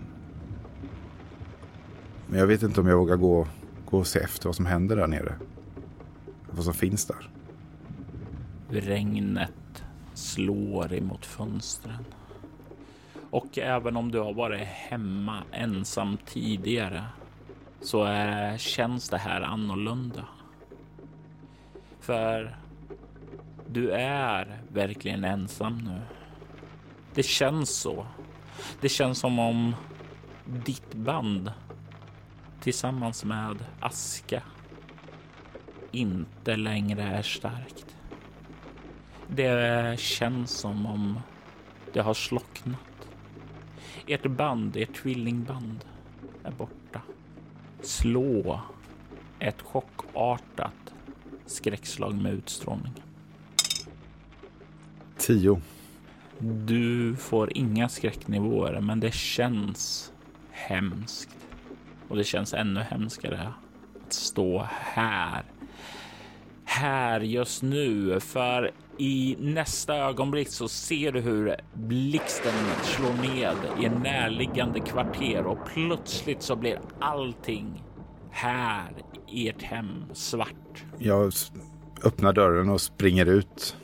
[2.26, 3.46] Men jag vet inte om jag vågar gå,
[3.90, 5.34] gå och se efter vad som händer där nere.
[6.50, 7.30] Vad som finns där.
[8.68, 12.04] Regnet slår emot fönstren.
[13.30, 17.04] Och även om du har varit hemma ensam tidigare
[17.80, 20.24] så är, känns det här annorlunda.
[22.00, 22.56] För
[23.66, 26.00] du är verkligen ensam nu.
[27.14, 28.06] Det känns så.
[28.80, 29.74] Det känns som om
[30.44, 31.52] ditt band
[32.60, 34.42] tillsammans med Aska
[35.90, 37.96] inte längre är starkt.
[39.26, 41.20] Det känns som om
[41.92, 42.89] det har slocknat.
[44.06, 45.84] Ert band, ert tvillingband,
[46.44, 47.02] är borta.
[47.80, 48.60] Slå
[49.38, 50.94] ett chockartat
[51.46, 52.92] skräckslag med utstrålning.
[55.18, 55.60] Tio.
[56.38, 60.12] Du får inga skräcknivåer, men det känns
[60.50, 61.36] hemskt.
[62.08, 63.52] Och det känns ännu hemskare
[64.06, 65.42] att stå här.
[66.64, 73.84] Här just nu, för i nästa ögonblick så ser du hur blixten slår ned i
[73.84, 77.82] en närliggande kvarter och plötsligt så blir allting
[78.30, 78.92] här
[79.28, 80.84] i ert hem svart.
[80.98, 81.32] Jag
[82.04, 83.76] öppnar dörren och springer ut.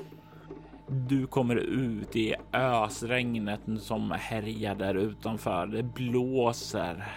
[0.89, 5.67] Du kommer ut i ösregnet som härjar där utanför.
[5.67, 7.13] Det blåser.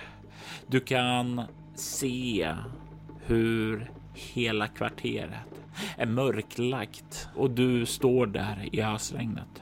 [0.68, 1.42] Du kan
[1.76, 2.56] se
[3.26, 3.92] hur
[4.34, 5.62] hela kvarteret
[5.98, 9.62] är mörklagt och du står där i ösregnet.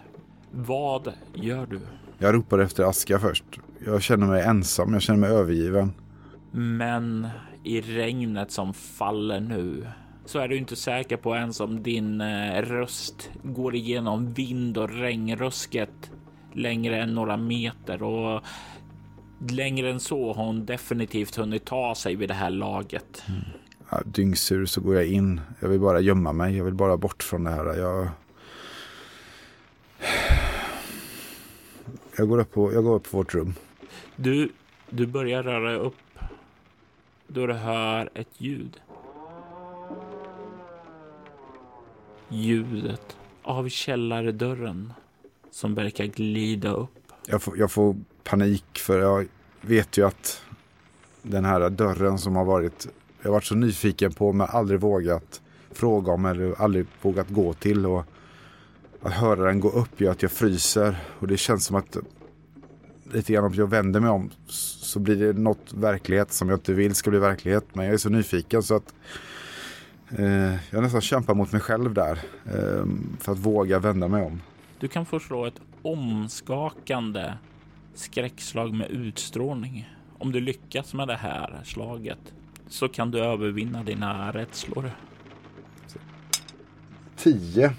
[0.52, 1.80] Vad gör du?
[2.17, 3.43] Jag ropar efter Aska först.
[3.86, 5.93] Jag känner mig ensam, jag känner mig övergiven.
[6.52, 7.28] Men
[7.63, 9.88] i regnet som faller nu
[10.26, 14.89] så är du inte säker på ens om din eh, röst går igenom vind och
[14.89, 16.12] regnrusket
[16.54, 18.43] längre än några meter och
[19.50, 23.24] längre än så har hon definitivt hunnit ta sig vid det här laget.
[23.28, 23.41] Mm.
[23.89, 25.41] Ja, dyngsur så går jag in.
[25.60, 26.58] Jag vill bara gömma mig.
[26.58, 27.65] Jag vill bara bort från det här.
[27.65, 28.10] Jag,
[32.17, 33.54] jag, går, upp på, jag går upp på vårt rum.
[34.15, 34.50] Du,
[34.89, 35.95] du börjar röra upp
[37.28, 38.82] då du hör ett ljud.
[42.30, 44.93] Ljudet av källaredörren
[45.52, 46.89] som verkar glida upp.
[47.26, 49.28] Jag får, jag får panik för jag
[49.62, 50.41] vet ju att
[51.21, 52.88] den här dörren som har varit,
[53.28, 57.54] jag har varit så nyfiken på men aldrig vågat fråga om eller aldrig vågat gå
[57.54, 57.86] till.
[57.86, 58.06] Och
[59.02, 61.98] att höra den gå upp gör att jag fryser och det känns som att
[63.13, 66.74] lite grann om jag vänder mig om så blir det något verklighet som jag inte
[66.74, 67.66] vill ska bli verklighet.
[67.74, 68.94] Men jag är så nyfiken så att
[70.10, 72.86] eh, jag nästan kämpar mot mig själv där eh,
[73.20, 74.42] för att våga vända mig om.
[74.80, 77.34] Du kan få slå ett omskakande
[77.94, 79.90] skräckslag med utstrålning.
[80.18, 82.34] Om du lyckas med det här slaget
[82.70, 84.92] så kan du övervinna dina rädslor.
[87.16, 87.74] Tio.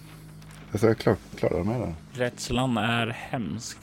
[0.73, 1.95] Alltså jag klar, klarar mig där.
[2.25, 3.79] Rädslan är hemsk,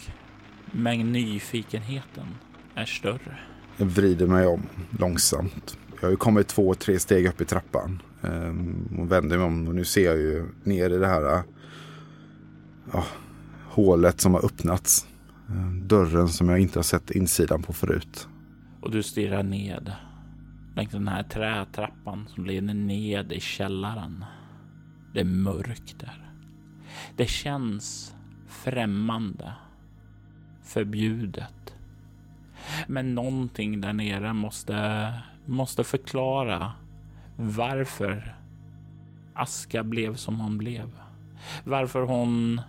[0.71, 2.27] men nyfikenheten
[2.75, 3.37] är större.
[3.77, 4.61] Jag vrider mig om
[4.99, 5.77] långsamt.
[5.95, 8.01] Jag har ju kommit två, tre steg upp i trappan.
[8.21, 11.43] Um, och vänder mig om och nu ser jag ju ner i det här
[12.93, 13.03] uh,
[13.65, 15.07] hålet som har öppnats.
[15.49, 18.27] Uh, dörren som jag inte har sett insidan på förut.
[18.81, 19.91] Och du stirrar ned
[20.75, 24.25] längs den här trätrappan som leder ned i källaren.
[25.13, 26.31] Det är mörkt där.
[27.15, 28.15] Det känns
[28.47, 29.53] främmande.
[30.63, 31.75] Förbjudet.
[32.87, 35.11] Men någonting där nere måste,
[35.45, 36.71] måste förklara
[37.37, 38.35] varför
[39.33, 40.91] Aska blev som hon blev.
[41.63, 42.61] Varför hon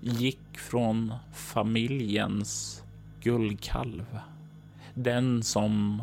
[0.00, 2.82] gick från familjens
[3.20, 4.18] guldkalv.
[4.94, 6.02] Den som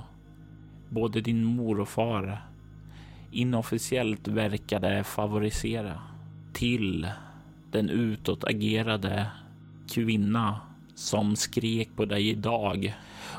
[0.91, 2.41] både din mor och far
[3.31, 5.99] inofficiellt verkade favorisera
[6.53, 7.07] till
[7.71, 9.27] den utåtagerade
[9.89, 10.59] kvinna
[10.95, 12.95] som skrek på dig idag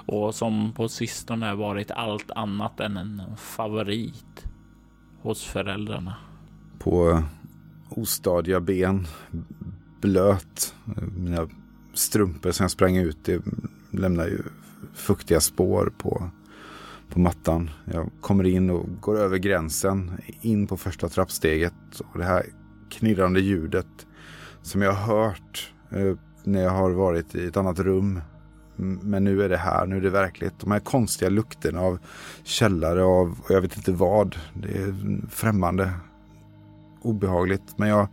[0.07, 4.45] och som på sistone varit allt annat än en favorit
[5.23, 6.17] hos föräldrarna.
[6.79, 7.23] På
[7.88, 9.07] ostadiga ben,
[10.01, 10.75] blöt.
[11.17, 11.49] Mina
[11.95, 13.41] strumpor som jag sprang ut i.
[13.91, 14.43] lämnar ju
[14.95, 16.31] fuktiga spår på,
[17.12, 17.70] på mattan.
[17.92, 22.46] Jag kommer in och går över gränsen in på första trappsteget och det här
[22.90, 24.07] knirrande ljudet
[24.62, 28.20] som jag har hört eh, när jag har varit i ett annat rum
[28.77, 30.59] Men nu är det här, nu är det verkligt.
[30.61, 31.98] De här konstiga lukterna av
[32.42, 34.37] källare av, och jag vet inte vad.
[34.55, 35.92] Det är främmande.
[37.03, 37.62] Obehagligt.
[37.77, 38.09] Men jag,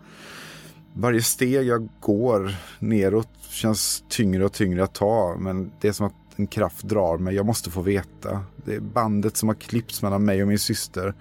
[0.93, 5.35] varje steg jag går neråt känns tyngre och tyngre att ta.
[5.39, 7.35] Men det är som att en kraft drar mig.
[7.35, 8.43] Jag måste få veta.
[8.65, 11.13] Det är bandet som har klippts mellan mig och min syster.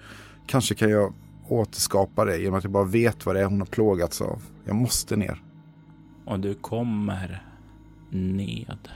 [0.47, 1.13] Kanske kan jag
[1.47, 4.41] återskapa det genom att jag bara vet vad det är hon har plågats av.
[4.65, 5.41] Jag måste ner.
[6.25, 7.43] Och du kommer
[8.09, 8.89] ned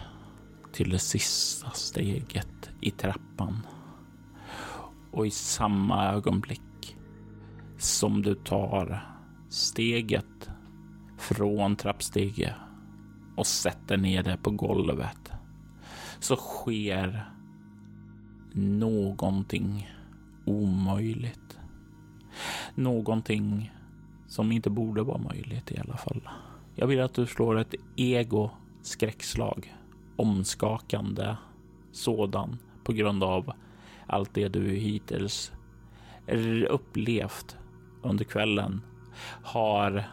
[0.73, 3.59] till det sista steget i trappan.
[5.11, 6.97] Och i samma ögonblick
[7.77, 9.15] som du tar
[9.49, 10.49] steget
[11.17, 12.53] från trappsteget
[13.35, 15.22] och sätter ner det på golvet
[16.23, 17.25] så sker
[18.53, 19.89] någonting
[20.45, 21.59] omöjligt.
[22.75, 23.71] Någonting
[24.27, 26.29] som inte borde vara möjligt i alla fall.
[26.75, 28.49] Jag vill att du slår ett ego
[28.81, 29.75] skräckslag.
[30.15, 31.35] Omskakande
[31.91, 33.53] sådan på grund av
[34.07, 35.51] allt det du hittills
[36.69, 37.57] upplevt
[38.03, 38.81] under kvällen
[39.43, 40.03] har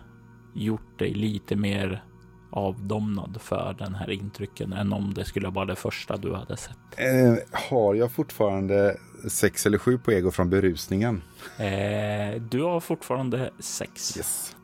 [0.54, 2.04] gjort dig lite mer
[2.50, 6.76] avdomnad för den här intrycken än om det skulle vara det första du hade sett.
[6.96, 7.34] Eh,
[7.70, 8.96] har jag fortfarande
[9.28, 11.22] sex eller sju på ego från berusningen?
[11.58, 14.16] Eh, du har fortfarande sex.
[14.16, 14.56] Yes.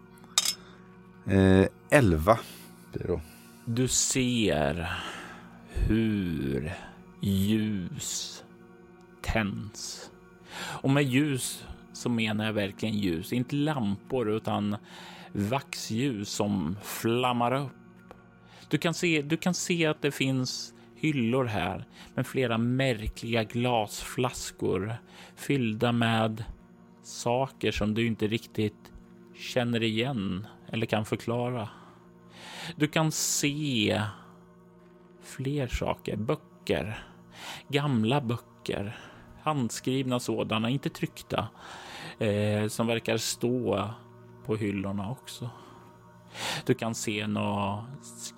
[1.27, 2.39] Eh, elva
[2.93, 3.21] blir då.
[3.65, 4.93] Du ser
[5.69, 6.73] hur
[7.21, 8.45] ljus
[9.23, 10.11] tänds.
[10.59, 14.77] Och med ljus så menar jag verkligen ljus, inte lampor utan
[15.37, 17.73] vaxljus som flammar upp.
[18.69, 24.97] Du kan se, du kan se att det finns hyllor här med flera märkliga glasflaskor
[25.37, 26.45] fyllda med
[27.03, 28.93] saker som du inte riktigt
[29.35, 31.69] känner igen eller kan förklara.
[32.77, 34.03] Du kan se
[35.23, 37.07] fler saker, böcker,
[37.69, 38.99] gamla böcker,
[39.43, 41.49] handskrivna sådana, inte tryckta,
[42.19, 43.91] eh, som verkar stå
[44.47, 45.51] på hyllorna också.
[46.67, 47.85] Du kan se några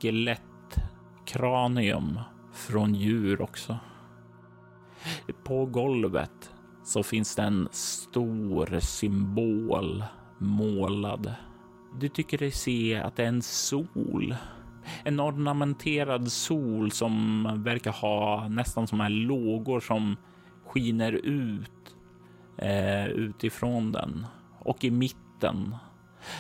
[0.01, 2.21] skelettkranium
[2.53, 3.79] från djur också.
[5.45, 6.53] På golvet
[6.85, 10.05] så finns det en stor symbol
[10.39, 11.35] målad.
[12.01, 14.37] Du tycker dig se att det är en sol.
[15.05, 20.17] En ornamenterad sol som verkar ha nästan som här lågor som
[20.67, 21.97] skiner ut
[22.59, 24.27] eh, utifrån den.
[24.59, 25.77] Och i mitten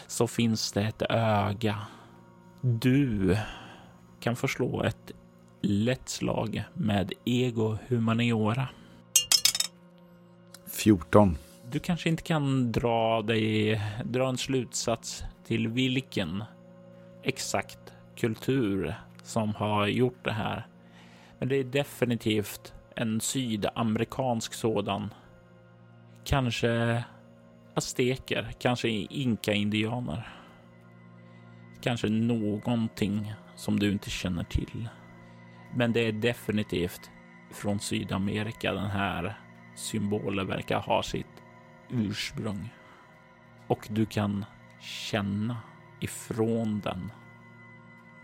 [0.07, 1.79] så finns det ett öga.
[2.61, 3.37] Du
[4.21, 5.13] kan förslå ett
[5.63, 8.69] lätt slag med ego humaniora.
[10.67, 11.37] 14.
[11.71, 16.45] Du kanske inte kan dra dig, dra en slutsats till vilken
[17.23, 20.67] exakt kultur som har gjort det här.
[21.39, 25.15] Men det är definitivt en sydamerikansk sådan.
[26.25, 27.05] Kanske
[27.79, 30.29] azteker, kanske inka-indianer.
[31.81, 34.89] Kanske någonting som du inte känner till.
[35.75, 37.11] Men det är definitivt
[37.51, 39.41] från Sydamerika den här
[39.77, 41.43] symbolen verkar ha sitt
[41.91, 42.75] ursprung.
[43.67, 44.45] Och du kan
[44.81, 45.57] känna
[46.01, 47.13] ifrån den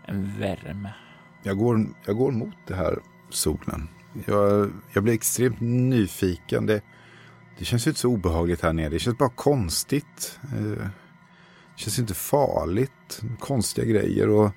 [0.05, 0.93] en värme.
[1.43, 3.87] Jag går, jag går mot det här solen.
[4.25, 6.65] Jag, jag blir extremt nyfiken.
[6.65, 6.81] Det,
[7.57, 8.89] det känns inte så obehagligt här nere.
[8.89, 10.39] Det känns bara konstigt.
[10.43, 10.87] Eh,
[11.75, 13.21] det känns inte farligt.
[13.39, 14.29] Konstiga grejer.
[14.29, 14.51] Och,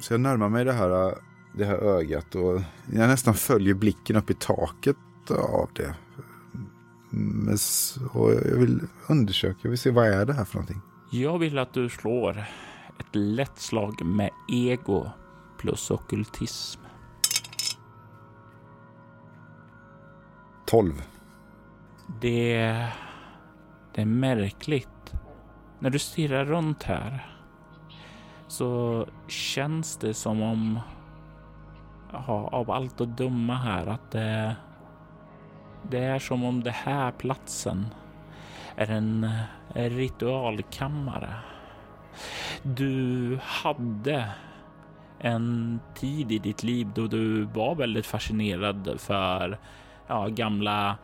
[0.00, 1.14] så jag närmar mig det här,
[1.54, 2.60] det här ögat och
[2.92, 4.96] jag nästan följer blicken upp i taket
[5.30, 5.94] av det.
[8.12, 10.80] Och jag vill undersöka, jag vill se vad är det här för någonting.
[11.10, 12.44] Jag vill att du slår
[12.98, 15.10] ett lätt slag med ego
[15.58, 16.80] plus okultism.
[20.64, 21.02] 12.
[22.06, 22.86] Det,
[23.94, 25.14] det är märkligt.
[25.78, 27.26] När du stirrar runt här
[28.48, 30.80] så känns det som om
[32.12, 34.56] ja, av allt att döma här att det,
[35.82, 37.86] det är som om det här platsen
[38.76, 39.30] är en
[39.74, 41.34] ritualkammare.
[42.62, 44.30] Du hade
[45.18, 49.58] en tid i ditt liv då du var väldigt fascinerad för
[50.06, 50.96] ja, gamla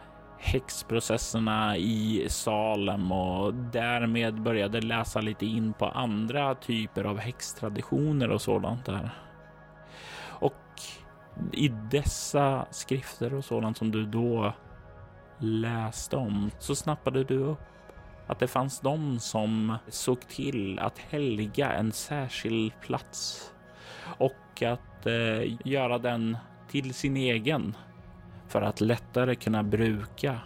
[0.42, 8.42] häxprocesserna i Salem och därmed började läsa lite in på andra typer av häxtraditioner och
[8.42, 9.10] sådant där.
[10.28, 10.54] Och
[11.52, 14.52] i dessa skrifter och sådant som du då
[15.38, 17.58] läste om så snappade du upp
[18.26, 23.50] att det fanns de som såg till att helga en särskild plats
[24.18, 26.36] och att eh, göra den
[26.68, 27.76] till sin egen
[28.52, 30.40] för att lättare kunna bruka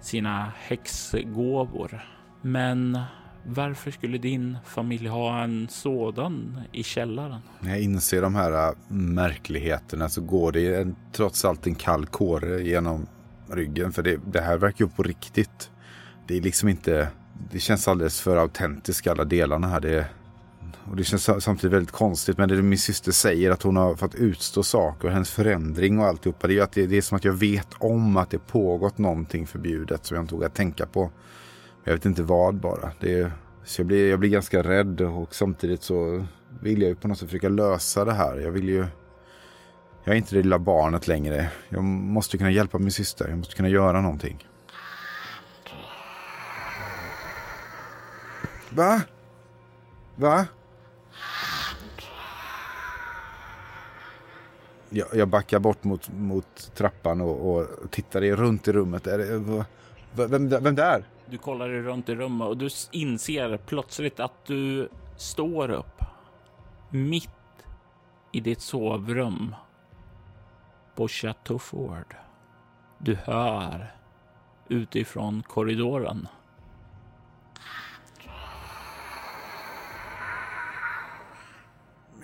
[0.00, 2.04] sina häxgåvor.
[2.42, 2.98] Men
[3.46, 7.40] varför skulle din familj ha en sådan i källaren?
[7.60, 12.06] När jag inser de här äh, märkligheterna så går det en, trots allt en kall
[12.06, 13.06] kåre genom
[13.50, 13.92] ryggen.
[13.92, 15.70] För det, det här verkar ju på riktigt.
[16.26, 17.08] Det är liksom inte...
[17.50, 19.80] Det känns alldeles för autentiskt alla delarna här.
[19.80, 20.06] Det,
[20.90, 22.38] och det känns samtidigt väldigt konstigt.
[22.38, 26.06] Men det min syster säger att hon har fått utstå saker och hennes förändring och
[26.06, 26.46] alltihopa.
[26.46, 29.46] Det är, att det, det är som att jag vet om att det pågått någonting
[29.46, 31.10] förbjudet som jag inte vågar tänka på.
[31.84, 32.92] Jag vet inte vad bara.
[33.00, 33.32] Det
[33.64, 36.26] så jag blir, jag blir ganska rädd och samtidigt så
[36.60, 38.36] vill jag ju på något sätt försöka lösa det här.
[38.36, 38.86] Jag vill ju...
[40.04, 41.50] Jag är inte det lilla barnet längre.
[41.68, 43.28] Jag måste kunna hjälpa min syster.
[43.28, 44.48] Jag måste kunna göra någonting.
[48.70, 49.00] Va?
[50.16, 50.46] Va?
[54.92, 59.06] Jag, jag backar bort mot, mot trappan och, och tittar runt i rummet.
[59.06, 59.64] Är det,
[60.26, 61.04] vem, vem där?
[61.26, 66.02] Du kollar dig runt i rummet och du inser plötsligt att du står upp
[66.90, 67.28] mitt
[68.32, 69.54] i ditt sovrum
[70.94, 72.16] på Chateau Ford.
[72.98, 73.94] Du hör
[74.68, 76.28] utifrån korridoren.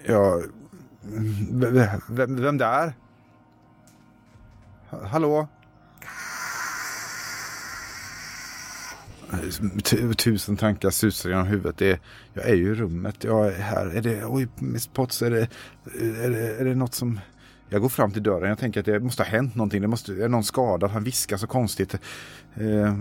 [0.04, 0.42] Ja,
[2.08, 2.92] vem, vem där?
[4.90, 5.48] Hallå?
[10.16, 11.76] Tusen tankar susar genom huvudet.
[11.76, 12.00] Det
[12.32, 13.24] jag är ju i rummet.
[13.24, 13.86] Jag är här.
[13.86, 15.48] Är det, oj, Miss Potts, är det,
[16.24, 17.20] är, det, är det något som...
[17.70, 18.48] Jag går fram till dörren.
[18.48, 19.82] Jag tänker att det måste ha hänt någonting.
[19.82, 20.90] Det måste, är någon skadad.
[20.90, 21.94] Han viskar så konstigt.
[22.54, 22.94] Eh,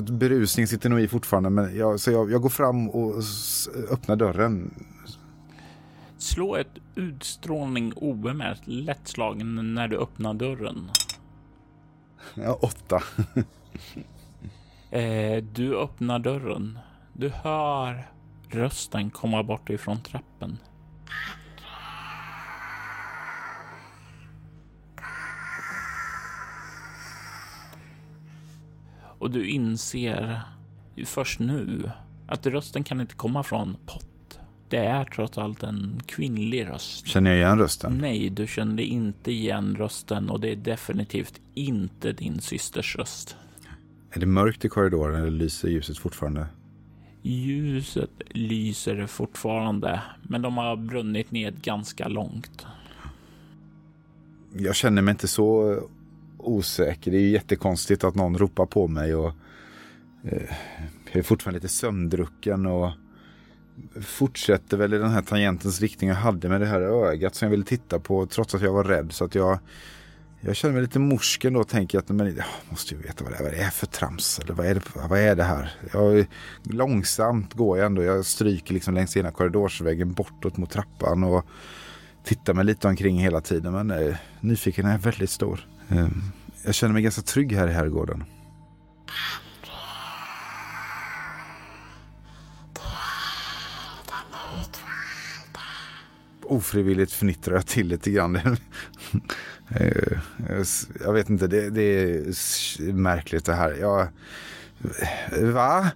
[0.00, 1.50] berusning sitter nog i fortfarande.
[1.50, 3.14] Men jag, så jag, jag går fram och
[3.90, 4.74] öppnar dörren.
[6.20, 10.90] Slå ett utstrålning obemärkt lättslagen när du öppnar dörren.
[12.34, 13.02] Ja, åtta.
[14.92, 16.78] Eh, du öppnar dörren.
[17.12, 18.10] Du hör
[18.48, 20.58] rösten komma bort ifrån trappen.
[29.18, 30.40] Och du inser
[31.04, 31.90] först nu
[32.28, 34.09] att rösten kan inte komma från Pott.
[34.70, 37.06] Det är trots allt en kvinnlig röst.
[37.06, 37.98] Känner jag igen rösten?
[38.00, 43.36] Nej, du kände inte igen rösten och det är definitivt inte din systers röst.
[44.10, 46.46] Är det mörkt i korridoren eller lyser ljuset fortfarande?
[47.22, 52.66] Ljuset lyser fortfarande, men de har brunnit ned ganska långt.
[54.56, 55.78] Jag känner mig inte så
[56.38, 57.10] osäker.
[57.10, 59.32] Det är jättekonstigt att någon ropar på mig och
[60.24, 60.42] eh,
[61.06, 62.90] jag är fortfarande lite sömndrucken och
[64.02, 67.50] fortsätter väl i den här tangentens riktning jag hade med det här ögat som jag
[67.50, 69.12] ville titta på trots att jag var rädd.
[69.12, 69.58] Så att jag
[70.42, 73.32] jag känner mig lite morsken då och tänker att men, jag måste ju veta vad
[73.32, 74.38] det, är, vad det är för trams.
[74.38, 75.72] Eller vad är det, vad är det här?
[75.92, 76.26] Jag,
[76.62, 78.02] långsamt går jag ändå.
[78.02, 81.24] Jag stryker liksom längs ena korridorsväggen bortåt mot trappan.
[81.24, 81.46] Och
[82.24, 83.72] tittar mig lite omkring hela tiden.
[83.72, 85.66] Men nej, nyfikenheten är väldigt stor.
[85.88, 86.22] Ehm,
[86.64, 88.24] jag känner mig ganska trygg här i herrgården.
[96.50, 98.40] Ofrivilligt fnittrar jag till lite grann.
[99.74, 99.86] Eh,
[100.48, 100.64] eh,
[101.04, 103.76] jag vet inte, det, det är märkligt det här.
[103.80, 104.08] Jag,
[105.38, 105.90] eh, va?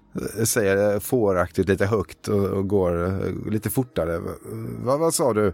[0.44, 4.18] Säger jag fåraktigt lite högt och, och går lite fortare.
[4.84, 5.52] Va, vad sa du?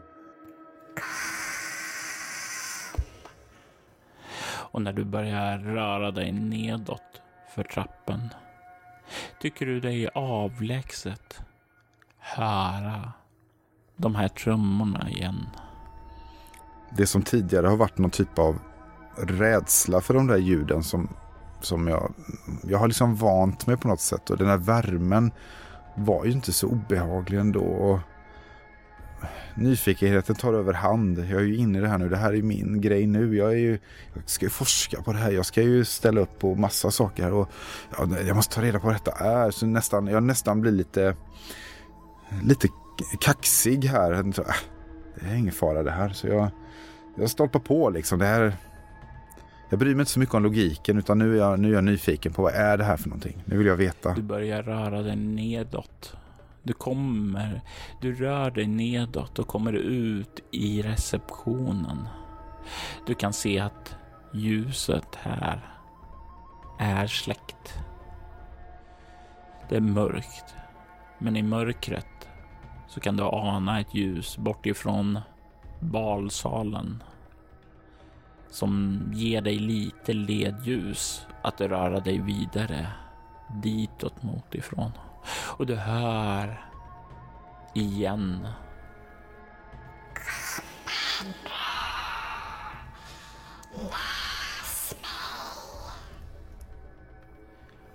[4.47, 7.23] Och när du börjar röra dig nedåt
[7.55, 8.29] för trappen
[9.41, 11.41] tycker du dig avlägset
[12.19, 13.13] höra
[14.01, 15.47] de här trummorna igen
[16.91, 18.59] det som tidigare har varit någon typ av
[19.17, 21.09] rädsla för de där ljuden som,
[21.61, 22.13] som jag,
[22.63, 24.31] jag har liksom vant mig på något sätt.
[24.31, 25.33] Och den här värmen
[25.95, 27.61] var ju inte så obehaglig ändå.
[27.61, 27.99] Och
[29.55, 31.19] nyfikenheten tar över hand.
[31.19, 32.09] Jag är ju inne i det här nu.
[32.09, 33.37] Det här är min grej nu.
[33.37, 33.79] Jag, är ju,
[34.15, 35.31] jag ska ju forska på det här.
[35.31, 37.23] Jag ska ju ställa upp på massa saker.
[37.23, 37.49] Här och,
[38.27, 39.51] jag måste ta reda på vad detta är.
[39.51, 41.17] Så nästan, jag nästan blir lite,
[42.43, 42.69] lite
[43.21, 44.13] kaxig här.
[44.13, 44.25] Äh,
[45.21, 46.09] det är ingen fara det här.
[46.09, 46.49] Så jag,
[47.17, 48.19] jag stolpar på liksom.
[48.19, 48.57] Det här,
[49.69, 51.85] jag bryr mig inte så mycket om logiken utan nu är, jag, nu är jag
[51.85, 53.43] nyfiken på vad är det här för någonting.
[53.45, 54.15] Nu vill jag veta.
[54.15, 56.17] Du börjar röra dig nedåt.
[56.63, 57.61] Du kommer,
[58.01, 62.09] du rör dig nedåt och kommer ut i receptionen.
[63.07, 63.97] Du kan se att
[64.33, 65.75] ljuset här
[66.79, 67.75] är släckt.
[69.69, 70.55] Det är mörkt,
[71.19, 72.20] men i mörkret
[72.91, 75.19] så kan du ana ett ljus bortifrån
[75.81, 77.03] balsalen
[78.49, 82.87] som ger dig lite ledljus att röra dig vidare
[83.63, 84.93] ditåt mot ifrån.
[85.31, 86.65] Och du hör
[87.75, 88.49] igen.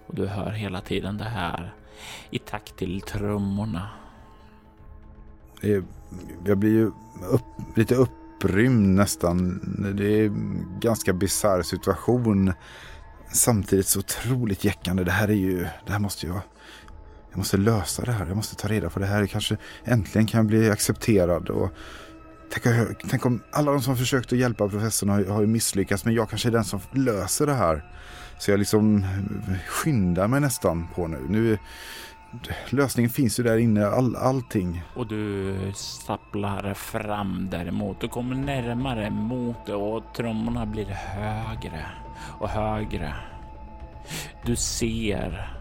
[0.08, 1.74] Och du hör hela tiden det här
[2.30, 4.05] i takt till trummorna.
[6.46, 6.92] Jag blir ju
[7.32, 9.60] upp, lite upprymd nästan.
[9.98, 12.54] Det är en ganska bisarr situation.
[13.34, 15.04] Samtidigt så otroligt jäckande.
[15.04, 16.42] Det här är ju, det här måste jag,
[17.30, 18.28] jag måste lösa det här.
[18.28, 19.26] Jag måste ta reda på det här.
[19.26, 21.50] Kanske äntligen kan jag bli accepterad.
[21.50, 21.70] Och
[22.50, 22.66] tänk,
[23.10, 26.06] tänk om alla de som försökt att hjälpa professorn har, har misslyckats.
[26.06, 27.92] Men jag kanske är den som löser det här.
[28.40, 29.06] Så jag liksom
[29.68, 31.20] skyndar mig nästan på nu.
[31.30, 31.58] nu
[32.70, 34.84] lösningen finns ju där inne, all, allting.
[34.96, 41.86] Och du stapplar fram däremot och kommer närmare mot det och trummorna blir högre
[42.40, 43.16] och högre.
[44.46, 45.52] Du ser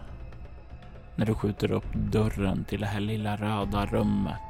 [1.15, 4.41] när du skjuter upp dörren till det här lilla röda rummet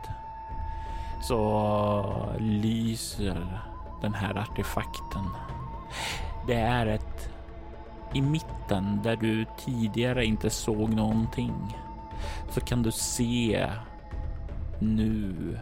[1.21, 3.61] så lyser
[4.01, 5.25] den här artefakten.
[6.47, 7.29] Det är ett
[8.13, 11.77] i mitten där du tidigare inte såg någonting
[12.49, 13.67] så kan du se
[14.79, 15.59] nu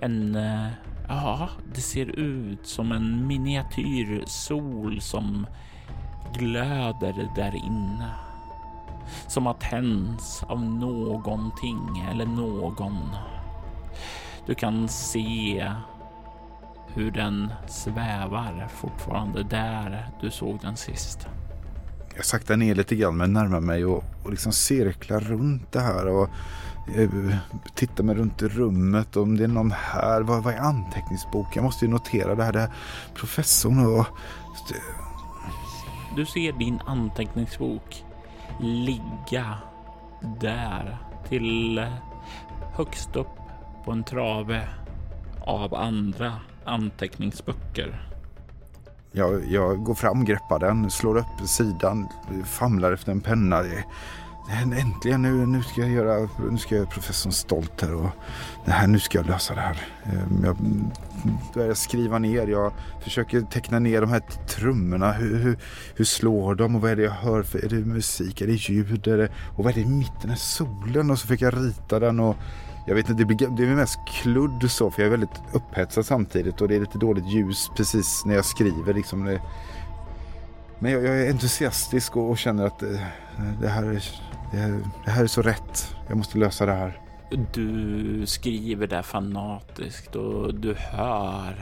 [0.00, 0.68] en, eh,
[1.08, 5.46] ja, det ser ut som en miniatyr sol som
[6.34, 8.10] glöder där inne.
[9.26, 13.16] Som har tänts av någonting eller någon.
[14.46, 15.72] Du kan se
[16.94, 21.28] hur den svävar fortfarande där du såg den sist
[22.16, 26.06] jag saktar ner lite grann men närmar mig och, och liksom cirklar runt det här.
[26.06, 26.28] Och
[26.96, 27.10] eh,
[27.74, 30.20] tittar mig runt i rummet om det är någon här.
[30.20, 31.52] Vad, vad är anteckningsboken?
[31.54, 32.52] Jag måste ju notera det här.
[32.52, 32.72] Det här
[33.14, 34.06] professorn och...
[36.16, 38.04] Du ser din anteckningsbok
[38.60, 39.58] ligga
[40.40, 40.98] där
[41.28, 41.92] till eh,
[42.74, 43.26] högst upp
[43.84, 44.68] på en trave
[45.40, 46.32] av andra
[46.64, 48.07] anteckningsböcker.
[49.18, 52.08] Jag, jag går fram, greppar den, slår upp sidan,
[52.44, 53.64] famlar efter en penna.
[54.50, 58.10] Äntligen, nu, nu, ska jag göra, nu ska jag göra professorn stolt här och
[58.64, 59.88] det här, nu ska jag lösa det här.
[60.04, 60.56] Ehm, jag
[61.54, 65.12] börjar skriva ner, jag försöker teckna ner de här trummorna.
[65.12, 65.58] Hur, hur,
[65.94, 67.42] hur slår de och vad är det jag hör?
[67.42, 69.08] För, är det musik, är det ljud?
[69.08, 70.30] Är det, och vad är det i mitten?
[70.30, 71.10] Är solen?
[71.10, 72.36] Och så fick jag rita den och
[72.88, 76.06] jag vet inte, det blir, det blir mest kludd så för jag är väldigt upphetsad
[76.06, 78.94] samtidigt och det är lite dåligt ljus precis när jag skriver.
[78.94, 79.40] Liksom det,
[80.78, 83.06] men jag, jag, är entusiastisk och, och känner att det,
[83.60, 84.04] det, här är,
[84.52, 85.96] det, här, det här är så rätt.
[86.08, 87.00] Jag måste lösa det här.
[87.54, 91.54] Du skriver där fanatiskt och du hör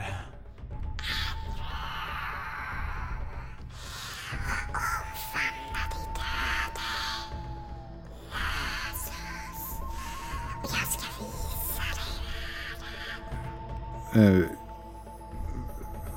[14.17, 14.45] Uh,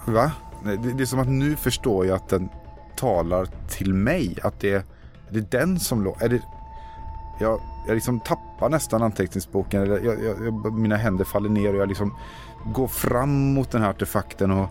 [0.07, 0.33] va?
[0.65, 2.49] Det, det, är som att nu förstår jag att den
[2.97, 4.39] talar till mig.
[4.43, 4.87] Att det,
[5.31, 6.41] det är den som låter.
[7.41, 9.87] Jag, jag liksom tappar nästan anteckningsboken.
[9.87, 12.17] Jag, jag, jag, mina händer faller ner och jag liksom
[12.65, 14.51] går fram mot den här artefakten.
[14.51, 14.69] Och,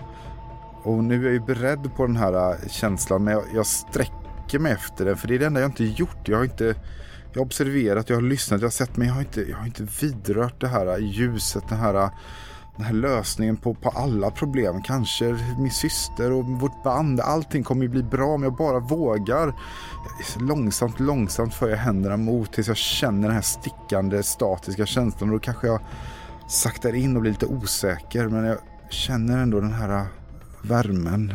[0.83, 3.23] och nu är jag ju beredd på den här eh, känslan.
[3.23, 5.17] Men jag, jag sträcker mig efter den.
[5.17, 6.27] För det är det enda jag inte gjort.
[6.27, 6.75] Jag har inte...
[7.33, 9.65] Jag har observerat, jag har lyssnat, jag har sett men jag har inte, jag har
[9.65, 12.09] inte vidrört det här eh, ljuset, den här
[12.79, 14.81] den här lösningen på, på alla problem.
[14.81, 15.25] Kanske
[15.57, 17.19] min syster och vårt band.
[17.19, 19.53] Allting kommer ju bli bra om jag bara vågar.
[20.39, 25.29] Långsamt, långsamt för jag händerna mot tills jag känner den här stickande statiska känslan.
[25.29, 25.79] Och då kanske jag
[26.47, 28.27] saktar in och blir lite osäker.
[28.27, 28.57] Men jag
[28.89, 30.05] känner ändå den här
[30.61, 31.33] värmen.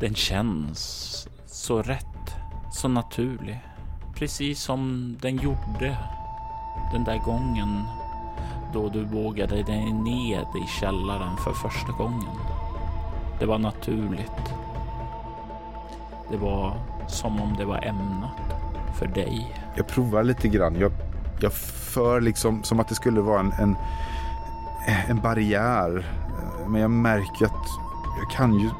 [0.00, 2.34] Den känns så rätt,
[2.72, 3.60] så naturlig.
[4.14, 5.96] Precis som den gjorde
[6.92, 7.82] den där gången
[8.74, 12.36] då du vågade dig ned i källaren för första gången.
[13.38, 14.54] Det var naturligt.
[16.30, 18.54] Det var som om det var ämnat
[18.98, 19.62] för dig.
[19.76, 20.76] Jag provar lite grann.
[20.78, 20.92] Jag,
[21.40, 23.76] jag för liksom som att det skulle vara en, en,
[25.08, 26.06] en barriär.
[26.66, 27.68] Men jag märker att
[28.20, 28.70] jag kan ju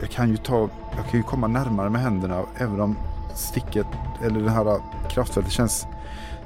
[0.00, 2.96] jag kan ju ta, jag kan ju komma närmare med händerna även om
[3.34, 3.86] sticket
[4.22, 5.86] eller det här kraftfältet känns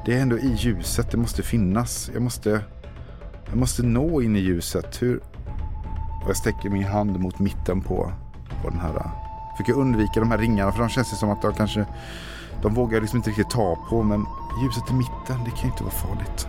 [0.06, 2.10] det är ändå i ljuset, det måste finnas.
[2.14, 2.60] Jag måste,
[3.46, 5.02] jag måste nå in i ljuset.
[5.02, 5.16] Hur...
[6.22, 8.12] Och jag sträcker min hand mot mitten på,
[8.62, 9.10] på den här.
[9.56, 11.86] Försöker undvika de här ringarna för de känns som att de kanske...
[12.62, 14.26] De vågar liksom inte riktigt ta på men
[14.62, 16.48] ljuset i mitten, det kan ju inte vara farligt.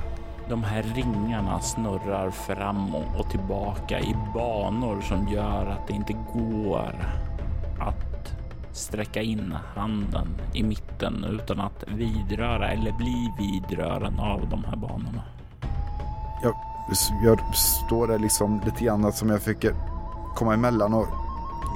[0.49, 6.95] De här ringarna snurrar fram och tillbaka i banor som gör att det inte går
[7.79, 8.06] att
[8.78, 15.23] sträcka in handen i mitten utan att vidröra eller bli vidrören av de här banorna.
[16.43, 16.53] Jag,
[17.23, 19.73] jag står där liksom lite grann som jag försöker
[20.36, 21.07] komma emellan och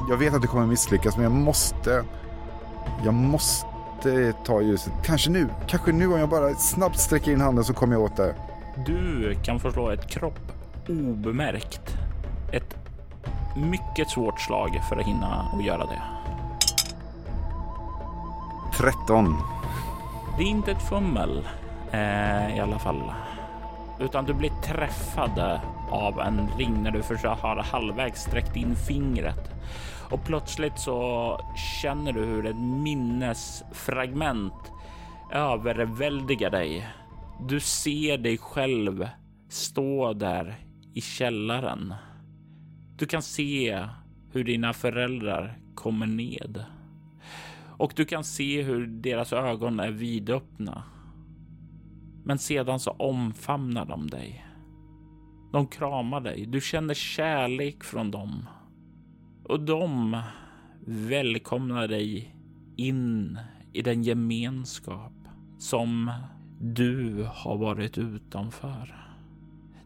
[0.10, 2.04] jag vet att det kommer misslyckas men jag måste
[3.04, 4.94] jag måste ta ljuset.
[5.04, 8.16] Kanske nu, kanske nu om jag bara snabbt sträcker in handen så kommer jag åt
[8.16, 8.36] det.
[8.86, 10.40] Du kan få slå ett kropp
[10.90, 11.98] obemärkt.
[12.52, 12.76] Ett
[13.56, 16.21] mycket svårt slag för att hinna och göra det.
[18.82, 19.36] 13.
[20.38, 21.48] Det är inte ett fummel
[21.92, 23.14] eh, i alla fall,
[24.00, 25.60] utan du blir träffad eh,
[25.90, 29.50] av en ring när du har halvvägs sträckt in fingret
[30.12, 31.40] och plötsligt så
[31.82, 34.72] känner du hur ett minnesfragment
[35.32, 36.88] överväldigar dig.
[37.48, 39.08] Du ser dig själv
[39.50, 40.56] stå där
[40.94, 41.94] i källaren.
[42.96, 43.86] Du kan se
[44.32, 46.66] hur dina föräldrar kommer ned
[47.82, 50.84] och du kan se hur deras ögon är vidöppna.
[52.24, 54.46] Men sedan så omfamnar de dig.
[55.52, 56.46] De kramar dig.
[56.46, 58.46] Du känner kärlek från dem.
[59.44, 60.22] Och de
[60.86, 62.36] välkomnar dig
[62.76, 63.40] in
[63.74, 65.14] i den gemenskap
[65.58, 66.12] som
[66.60, 68.96] du har varit utanför.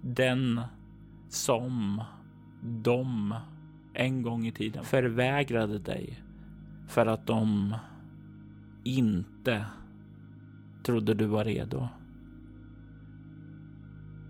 [0.01, 0.61] Den
[1.29, 2.03] som
[2.61, 3.35] de
[3.93, 6.24] en gång i tiden förvägrade dig
[6.87, 7.75] för att de
[8.83, 9.65] inte
[10.83, 11.87] trodde du var redo.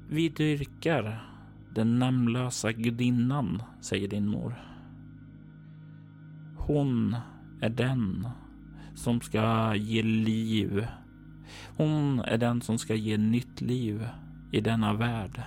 [0.09, 1.31] Vi dyrkar
[1.75, 4.55] den namnlösa gudinnan, säger din mor.
[6.57, 7.15] Hon
[7.61, 8.27] är den
[8.95, 10.87] som ska ge liv.
[11.77, 14.07] Hon är den som ska ge nytt liv
[14.51, 15.41] i denna värld.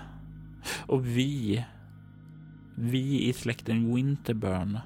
[0.87, 1.65] Och vi,
[2.75, 4.79] vi i släkten Winterburn,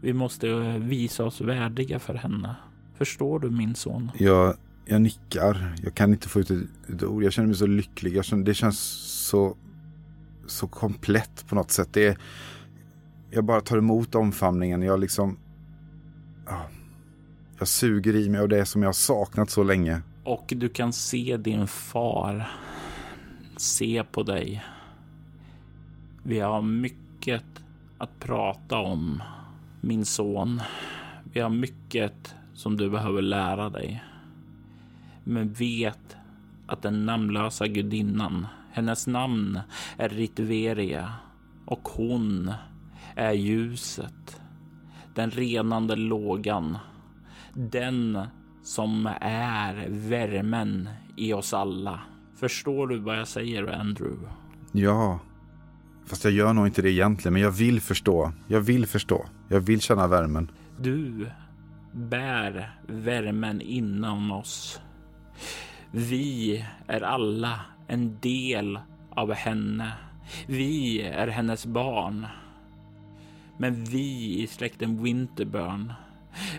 [0.00, 2.56] vi måste visa oss värdiga för henne.
[2.94, 4.10] Förstår du min son?
[4.18, 5.74] Jag, jag nickar.
[5.82, 7.22] Jag kan inte få ut ett, ett ord.
[7.22, 8.24] Jag känner mig så lycklig.
[8.24, 8.78] Känner, det känns
[9.28, 9.56] så,
[10.46, 11.88] så komplett på något sätt.
[11.92, 12.18] Det är,
[13.30, 14.82] jag bara tar emot omfamningen.
[14.82, 15.38] Jag liksom
[17.58, 20.02] jag suger i mig av det som jag har saknat så länge.
[20.24, 22.50] Och du kan se din far
[23.56, 24.64] se på dig.
[26.22, 27.42] Vi har mycket
[27.98, 29.22] att prata om,
[29.80, 30.60] min son.
[31.32, 34.04] Vi har mycket som du behöver lära dig.
[35.24, 36.16] Men vet
[36.66, 39.60] att den namnlösa gudinnan, hennes namn
[39.96, 41.12] är Ritveria
[41.66, 42.52] och hon
[43.14, 44.40] är ljuset
[45.14, 46.78] den renande lågan.
[47.54, 48.18] Den
[48.62, 52.00] som är värmen i oss alla.
[52.36, 54.28] Förstår du vad jag säger, Andrew?
[54.72, 55.20] Ja,
[56.06, 58.32] fast jag gör nog inte det egentligen, men jag vill förstå.
[58.46, 59.26] Jag vill förstå.
[59.48, 60.50] Jag vill känna värmen.
[60.78, 61.30] Du
[61.92, 64.80] bär värmen inom oss.
[65.90, 68.78] Vi är alla en del
[69.10, 69.92] av henne.
[70.46, 72.26] Vi är hennes barn.
[73.56, 75.92] Men vi i släkten Winterburn,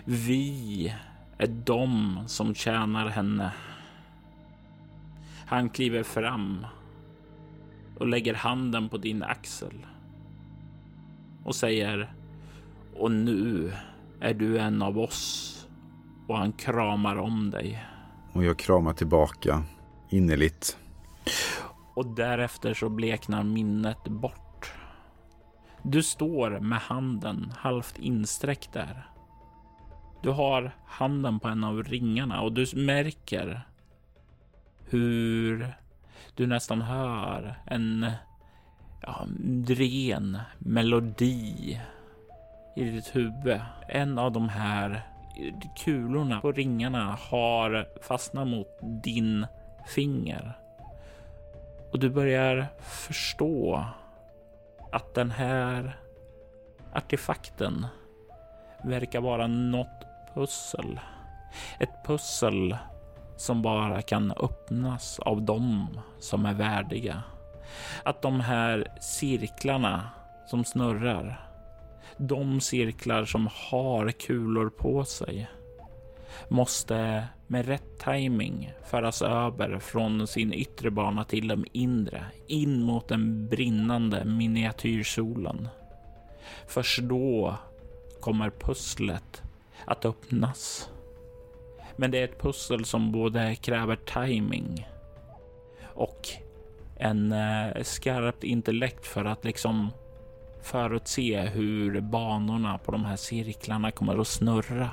[0.04, 0.94] vi
[1.38, 3.52] är de som tjänar henne.
[5.46, 6.66] Han kliver fram
[7.98, 9.86] och lägger handen på din axel
[11.44, 12.12] och säger
[13.00, 13.72] och nu
[14.20, 15.56] är du en av oss
[16.28, 17.84] och han kramar om dig.
[18.32, 19.62] Och jag kramar tillbaka
[20.10, 20.78] innerligt.
[21.94, 24.50] Och därefter så bleknar minnet bort
[25.82, 29.08] du står med handen halvt insträckt där.
[30.22, 33.60] Du har handen på en av ringarna och du märker
[34.84, 35.74] hur
[36.34, 38.10] du nästan hör en
[39.02, 39.26] ja,
[39.66, 41.80] ren melodi
[42.74, 43.60] i ditt huvud.
[43.88, 45.02] En av de här
[45.84, 49.46] kulorna på ringarna har fastnat mot din
[49.86, 50.60] finger
[51.92, 53.84] och du börjar förstå
[54.92, 55.96] att den här
[56.92, 57.86] artefakten
[58.84, 61.00] verkar vara något pussel.
[61.80, 62.76] Ett pussel
[63.36, 67.22] som bara kan öppnas av dem som är värdiga.
[68.02, 70.10] Att de här cirklarna
[70.46, 71.49] som snurrar,
[72.16, 75.48] de cirklar som har kulor på sig,
[76.48, 83.08] måste med rätt timing föras över från sin yttre bana till den inre, in mot
[83.08, 85.68] den brinnande miniatyrsolen.
[86.66, 87.56] Först då
[88.20, 89.42] kommer pusslet
[89.84, 90.90] att öppnas.
[91.96, 94.88] Men det är ett pussel som både kräver timing
[95.82, 96.28] och
[96.96, 99.90] en eh, skarpt intellekt för att liksom
[100.62, 104.90] förutse hur banorna på de här cirklarna kommer att snurra.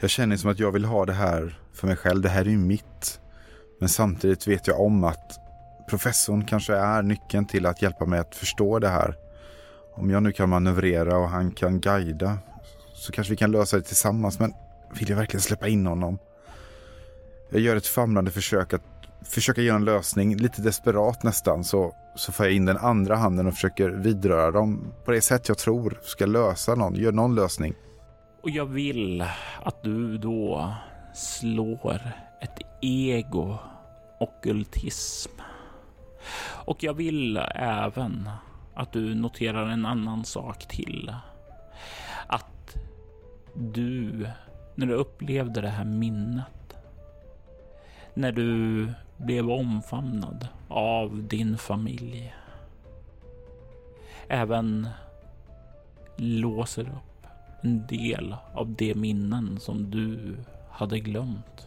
[0.00, 2.22] Jag känner som att jag vill ha det här för mig själv.
[2.22, 3.20] Det här är ju mitt.
[3.80, 5.32] Men samtidigt vet jag om att
[5.90, 9.14] professorn kanske är nyckeln till att hjälpa mig att förstå det här.
[9.94, 12.38] Om jag nu kan manövrera och han kan guida
[12.94, 14.38] så kanske vi kan lösa det tillsammans.
[14.38, 14.54] Men
[14.98, 16.18] vill jag verkligen släppa in honom?
[17.50, 22.32] Jag gör ett famlande försök att försöka ge en lösning, lite desperat nästan, så, så
[22.32, 25.98] får jag in den andra handen och försöker vidröra dem på det sätt jag tror
[26.02, 27.74] ska lösa någon, gör någon lösning.
[28.42, 29.24] Och jag vill
[29.62, 30.74] att du då
[31.14, 32.00] slår
[32.40, 33.58] ett ego
[34.20, 35.30] okultism.
[36.64, 38.30] Och jag vill även
[38.74, 41.14] att du noterar en annan sak till.
[42.26, 42.76] Att
[43.54, 44.26] du,
[44.74, 46.76] när du upplevde det här minnet,
[48.14, 48.88] när du
[49.18, 52.34] blev omfamnad av din familj,
[54.28, 54.88] även
[56.16, 57.26] låser upp
[57.62, 60.36] en del av de minnen som du
[60.70, 61.66] hade glömt.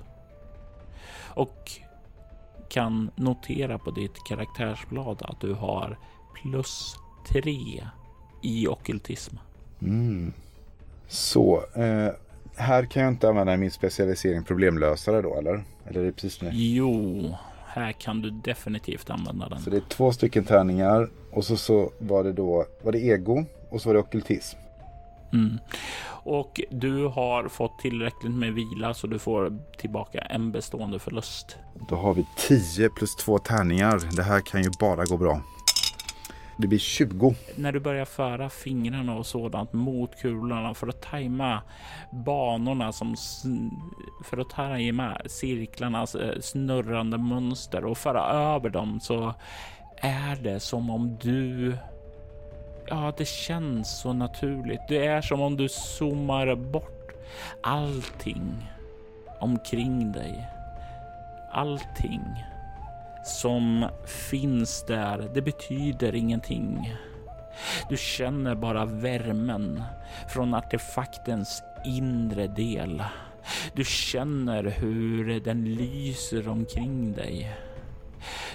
[1.33, 1.71] Och
[2.69, 5.97] kan notera på ditt karaktärsblad att du har
[6.33, 6.95] plus
[7.29, 7.87] tre
[8.41, 9.35] i okultism.
[9.81, 10.33] Mm.
[11.07, 12.13] Så, eh,
[12.55, 15.63] här kan jag inte använda min specialisering problemlösare då eller?
[15.87, 16.49] Eller är det precis nu?
[16.53, 17.35] Jo,
[17.65, 19.59] här kan du definitivt använda den.
[19.59, 23.45] Så det är två stycken tärningar och så, så var det då var det ego
[23.69, 24.57] och så var det okultism.
[25.33, 25.57] Mm.
[26.23, 31.57] Och du har fått tillräckligt med vila så du får tillbaka en bestående förlust.
[31.89, 34.15] Då har vi 10 plus två tärningar.
[34.15, 35.41] Det här kan ju bara gå bra.
[36.57, 37.35] Det blir 20.
[37.55, 41.61] När du börjar föra fingrarna och sådant mot kulorna för att tajma
[42.11, 43.15] banorna som
[44.23, 49.33] för att tajma cirklarnas eh, snurrande mönster och föra över dem så
[49.97, 51.73] är det som om du
[52.87, 54.81] Ja, det känns så naturligt.
[54.87, 57.11] Det är som om du zoomar bort
[57.63, 58.69] allting
[59.39, 60.47] omkring dig.
[61.51, 62.21] Allting
[63.25, 66.95] som finns där, det betyder ingenting.
[67.89, 69.83] Du känner bara värmen
[70.29, 73.03] från artefaktens inre del.
[73.73, 77.57] Du känner hur den lyser omkring dig.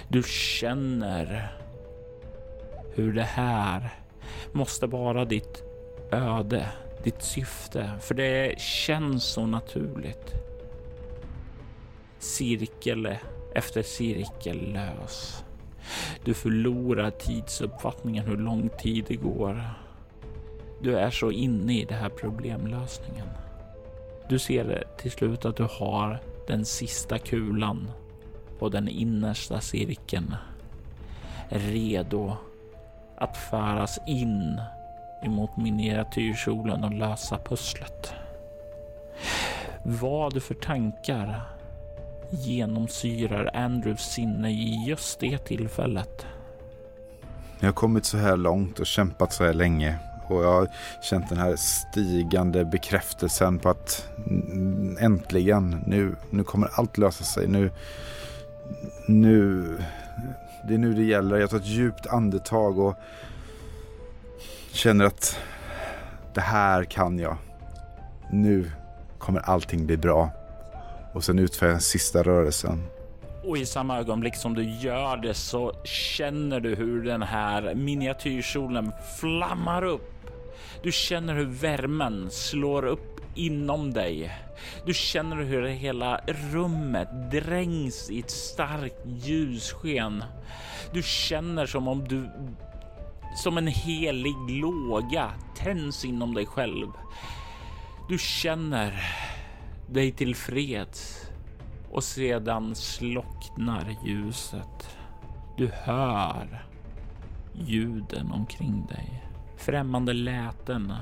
[0.07, 1.53] Du känner
[2.95, 3.93] hur det här
[4.51, 5.63] måste vara ditt
[6.11, 6.65] öde,
[7.03, 10.33] ditt syfte, för det känns så naturligt.
[12.19, 13.17] Cirkel
[13.57, 15.43] efter cirkel lös.
[16.23, 19.63] Du förlorar tidsuppfattningen hur lång tid det går.
[20.81, 23.27] Du är så inne i den här problemlösningen.
[24.29, 27.91] Du ser till slut att du har den sista kulan
[28.59, 30.35] på den innersta cirkeln
[31.49, 32.35] redo
[33.17, 34.61] att föras in
[35.23, 38.13] emot miniatyrkjolen och lösa pusslet.
[39.83, 41.56] Vad för tankar
[42.29, 46.25] genomsyrar Andrews sinne i just det tillfället?
[47.59, 50.67] Jag har kommit så här långt och kämpat så här länge och jag har
[51.01, 54.09] känt den här stigande bekräftelsen på att
[54.99, 57.47] äntligen, nu, nu kommer allt lösa sig.
[57.47, 57.71] Nu,
[59.07, 59.63] nu,
[60.67, 61.37] det är nu det gäller.
[61.37, 62.95] Jag tar ett djupt andetag och
[64.71, 65.39] känner att
[66.33, 67.37] det här kan jag.
[68.31, 68.71] Nu
[69.17, 70.29] kommer allting bli bra.
[71.17, 72.83] Och sen utför jag den sista rörelsen.
[73.43, 78.91] Och i samma ögonblick som du gör det så känner du hur den här miniatyrsolen
[79.19, 80.11] flammar upp.
[80.83, 84.31] Du känner hur värmen slår upp inom dig.
[84.85, 90.23] Du känner hur hela rummet dränks i ett starkt ljussken.
[90.91, 92.29] Du känner som om du
[93.43, 96.87] som en helig låga tänds inom dig själv.
[98.09, 99.03] Du känner
[99.87, 101.29] dig tillfreds
[101.91, 104.97] och sedan slocknar ljuset.
[105.57, 106.65] Du hör
[107.53, 109.23] ljuden omkring dig.
[109.57, 110.93] Främmande läten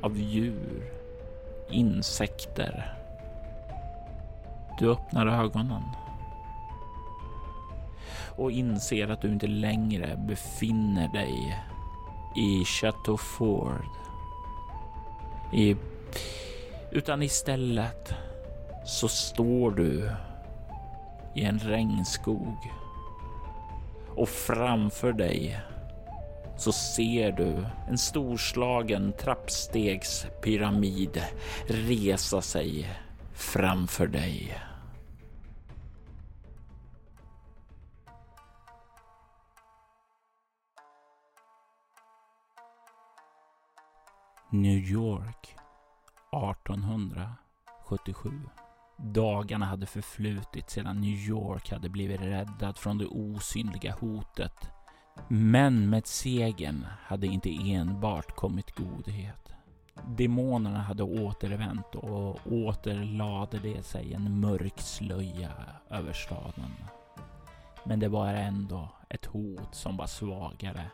[0.00, 0.92] av djur,
[1.70, 2.94] insekter.
[4.78, 5.82] Du öppnar ögonen
[8.36, 11.62] och inser att du inte längre befinner dig
[12.36, 13.88] i Chateau Ford.
[15.52, 15.76] I,
[16.94, 18.14] utan istället
[18.84, 20.10] så står du
[21.34, 22.56] i en regnskog
[24.16, 25.60] och framför dig
[26.56, 31.22] så ser du en storslagen trappstegspyramid
[31.66, 32.90] resa sig
[33.32, 34.60] framför dig.
[44.50, 45.53] New York
[46.50, 48.30] 1877.
[48.98, 54.70] Dagarna hade förflutit sedan New York hade blivit räddad från det osynliga hotet.
[55.28, 59.52] Men med segern hade inte enbart kommit godhet.
[60.06, 65.50] Demonerna hade återvänt och åter lade det sig en mörk slöja
[65.90, 66.74] över staden.
[67.84, 70.90] Men det var ändå ett hot som var svagare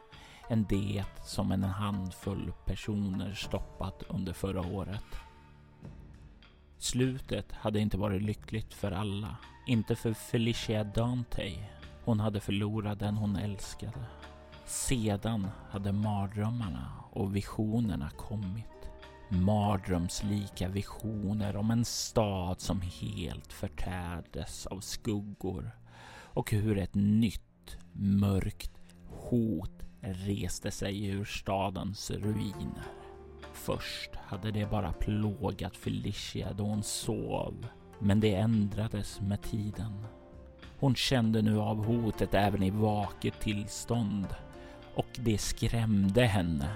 [0.51, 5.05] än det som en handfull personer stoppat under förra året.
[6.81, 9.37] Slutet hade inte varit lyckligt för alla.
[9.67, 11.53] Inte för Felicia Dante.
[12.05, 14.05] Hon hade förlorat den hon älskade.
[14.65, 18.91] Sedan hade mardrömmarna och visionerna kommit.
[19.29, 25.71] Mardrömslika visioner om en stad som helt förtärdes av skuggor
[26.25, 28.73] och hur ett nytt mörkt
[29.09, 33.00] hot reste sig ur stadens ruiner.
[33.65, 37.67] Först hade det bara plågat Felicia då hon sov,
[37.99, 40.07] men det ändrades med tiden.
[40.79, 44.27] Hon kände nu av hotet även i vaket tillstånd
[44.95, 46.69] och det skrämde henne.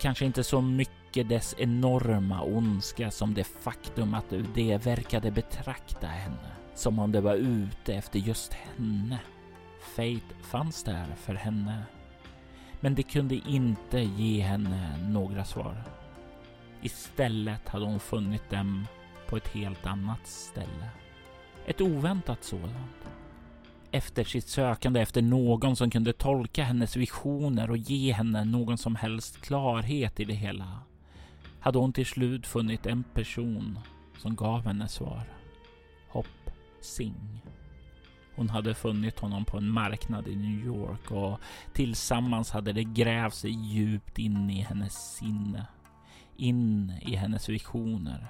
[0.00, 6.52] Kanske inte så mycket dess enorma ondska som det faktum att det verkade betrakta henne
[6.74, 9.18] som om det var ute efter just henne.
[9.96, 11.82] Fate fanns där för henne
[12.82, 15.82] men det kunde inte ge henne några svar.
[16.82, 18.86] Istället hade hon funnit dem
[19.28, 20.88] på ett helt annat ställe.
[21.66, 23.08] Ett oväntat sådant.
[23.90, 28.96] Efter sitt sökande efter någon som kunde tolka hennes visioner och ge henne någon som
[28.96, 30.78] helst klarhet i det hela
[31.60, 33.78] hade hon till slut funnit en person
[34.18, 35.24] som gav henne svar.
[36.08, 37.51] Hopp Singh.
[38.34, 41.40] Hon hade funnit honom på en marknad i New York och
[41.72, 45.66] tillsammans hade det grävt sig djupt in i hennes sinne.
[46.36, 48.26] In i hennes visioner.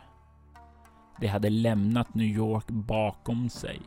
[1.21, 3.81] De hade lämnat New York bakom sig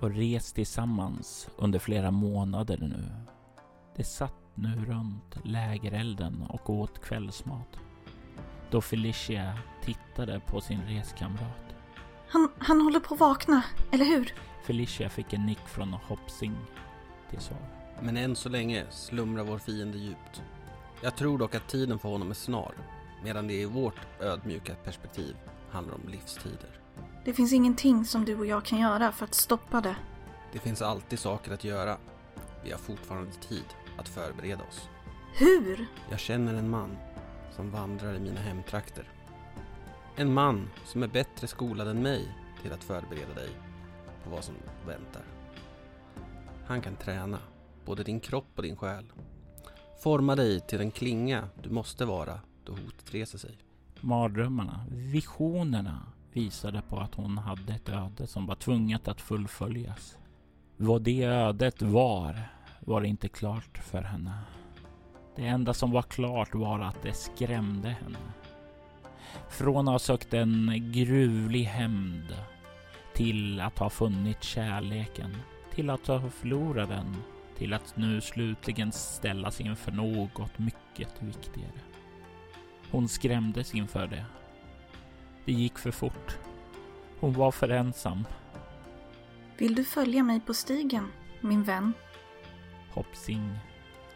[0.00, 3.04] och rest tillsammans under flera månader nu.
[3.96, 7.78] De satt nu runt lägerelden och åt kvällsmat.
[8.70, 11.63] Då Felicia tittade på sin reskamrat.
[12.34, 14.34] Han, han håller på att vakna, eller hur?
[14.62, 16.56] Felicia fick en nick från Hopsing
[17.30, 17.58] till svar.
[18.00, 20.42] Men än så länge slumrar vår fiende djupt.
[21.02, 22.74] Jag tror dock att tiden för honom är snar,
[23.24, 25.36] medan det i vårt ödmjuka perspektiv
[25.70, 26.80] handlar om livstider.
[27.24, 29.96] Det finns ingenting som du och jag kan göra för att stoppa det.
[30.52, 31.96] Det finns alltid saker att göra.
[32.64, 33.64] Vi har fortfarande tid
[33.98, 34.88] att förbereda oss.
[35.34, 35.86] Hur?
[36.10, 36.96] Jag känner en man
[37.56, 39.08] som vandrar i mina hemtrakter.
[40.16, 42.28] En man som är bättre skolad än mig
[42.62, 43.48] till att förbereda dig
[44.24, 44.54] på vad som
[44.86, 45.22] väntar.
[46.66, 47.38] Han kan träna
[47.84, 49.12] både din kropp och din själ.
[50.02, 53.58] Forma dig till den klinga du måste vara då hotet reser sig.
[54.00, 60.18] Mardrömmarna, visionerna visade på att hon hade ett öde som var tvunget att fullföljas.
[60.76, 62.48] Vad det ödet var,
[62.80, 64.38] var inte klart för henne.
[65.36, 68.18] Det enda som var klart var att det skrämde henne.
[69.48, 72.36] Från att ha sökt en gruvlig hämnd
[73.14, 75.36] till att ha funnit kärleken,
[75.74, 77.16] till att ha förlorat den,
[77.58, 81.80] till att nu slutligen ställas inför något mycket viktigare.
[82.90, 84.24] Hon skrämdes inför det.
[85.44, 86.38] Det gick för fort.
[87.20, 88.24] Hon var för ensam.
[89.58, 91.08] Vill du följa mig på stigen,
[91.40, 91.92] min vän?
[92.90, 93.58] Hopsing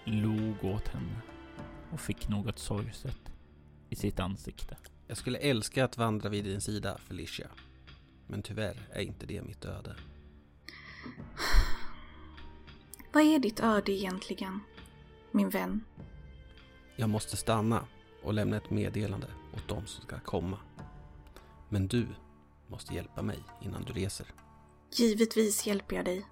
[0.05, 1.21] log åt henne
[1.93, 3.33] och fick något sorgset
[3.89, 4.77] i sitt ansikte.
[5.09, 7.49] Jag skulle älska att vandra vid din sida, Felicia.
[8.27, 9.97] Men tyvärr är inte det mitt öde.
[13.13, 14.61] Vad är ditt öde egentligen,
[15.31, 15.85] min vän?
[16.97, 17.87] Jag måste stanna
[18.23, 20.59] och lämna ett meddelande åt dem som ska komma.
[21.69, 22.07] Men du
[22.67, 24.27] måste hjälpa mig innan du reser.
[24.93, 26.27] Givetvis hjälper jag dig.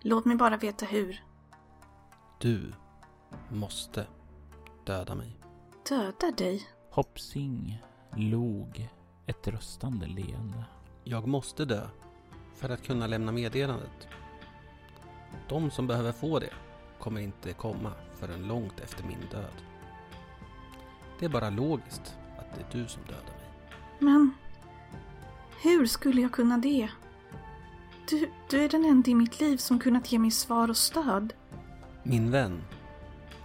[0.00, 1.24] Låt mig bara veta hur.
[2.40, 2.72] Du
[3.50, 4.06] måste
[4.86, 5.36] döda mig.
[5.88, 6.68] Döda dig?
[6.90, 7.82] Hopsing
[8.16, 8.90] log
[9.26, 10.64] ett röstande leende.
[11.04, 11.88] Jag måste dö
[12.54, 14.08] för att kunna lämna meddelandet.
[15.48, 16.52] De som behöver få det
[16.98, 19.62] kommer inte komma förrän långt efter min död.
[21.18, 23.48] Det är bara logiskt att det är du som dödar mig.
[23.98, 24.34] Men
[25.62, 26.88] hur skulle jag kunna det?
[28.08, 31.32] Du, du är den enda i mitt liv som kunnat ge mig svar och stöd.
[32.02, 32.62] Min vän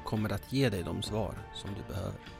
[0.03, 2.36] kommer att ge dig de svar som du behöver.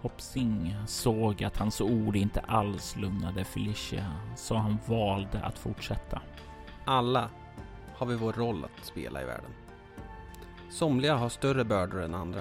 [0.00, 6.22] Hopsing såg att hans ord inte alls lugnade Felicia, så han valde att fortsätta.
[6.84, 7.30] Alla
[7.94, 9.50] har vi vår roll att spela i världen.
[10.70, 12.40] Somliga har större bördor än andra.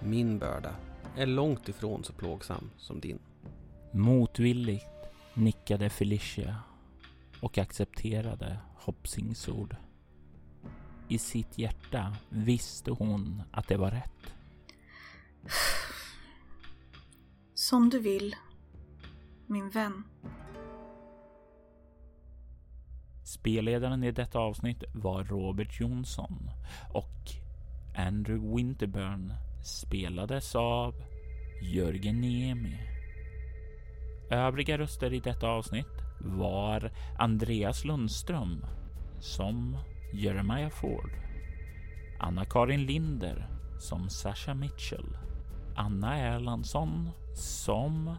[0.00, 0.74] Min börda
[1.16, 3.18] är långt ifrån så plågsam som din.
[3.92, 4.86] Motvilligt
[5.34, 6.56] nickade Felicia
[7.40, 9.76] och accepterade Hopsings ord.
[11.08, 14.34] I sitt hjärta visste hon att det var rätt.
[17.70, 18.36] Som du vill,
[19.46, 20.04] min vän.
[23.22, 26.50] Spelledaren i detta avsnitt var Robert Jonsson
[26.92, 27.30] och
[27.96, 30.94] Andrew Winterburn spelades av
[31.62, 32.78] Jörgen Niemi.
[34.30, 38.64] Övriga röster i detta avsnitt var Andreas Lundström
[39.20, 39.76] som
[40.12, 41.10] Jeremiah Ford,
[42.18, 43.48] Anna-Karin Linder
[43.78, 45.16] som Sasha Mitchell,
[45.76, 48.16] Anna Erlandsson som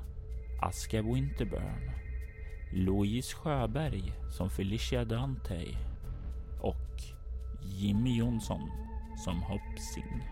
[0.62, 1.92] Aska Winterburn,
[2.72, 5.66] Louise Sjöberg som Felicia Dante
[6.62, 7.02] och
[7.62, 8.70] Jimmy Jonsson
[9.18, 10.24] som Hoppsing.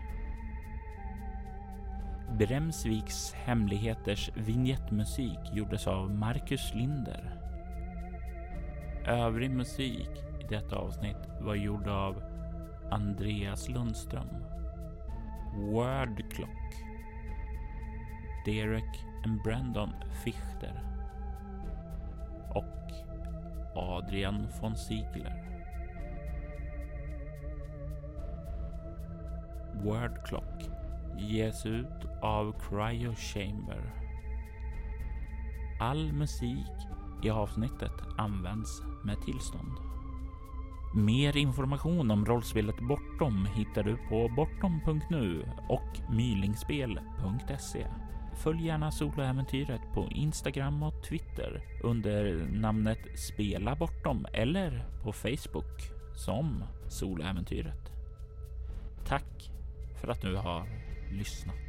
[2.38, 7.40] Bremsviks hemligheters vignettmusik gjordes av Marcus Linder.
[9.06, 10.10] Övrig musik
[10.40, 12.22] i detta avsnitt var gjord av
[12.90, 14.28] Andreas Lundström.
[15.56, 16.83] Word Clock.
[18.44, 19.90] Derek and Brandon
[20.24, 20.82] Fichter.
[22.50, 22.92] Och
[23.74, 25.44] Adrian von Ziegler.
[29.84, 30.70] Word Clock
[31.18, 33.92] ges ut av Cryo Chamber.
[35.80, 36.72] All musik
[37.22, 39.72] i avsnittet används med tillstånd.
[40.94, 47.86] Mer information om rollspelet Bortom hittar du på bortom.nu och mylingspel.se.
[48.36, 56.64] Följ gärna soloäventyret på Instagram och Twitter under namnet Spela Bortom eller på Facebook som
[56.88, 57.92] Soloäventyret.
[59.06, 59.50] Tack
[60.00, 60.68] för att du har
[61.10, 61.63] lyssnat.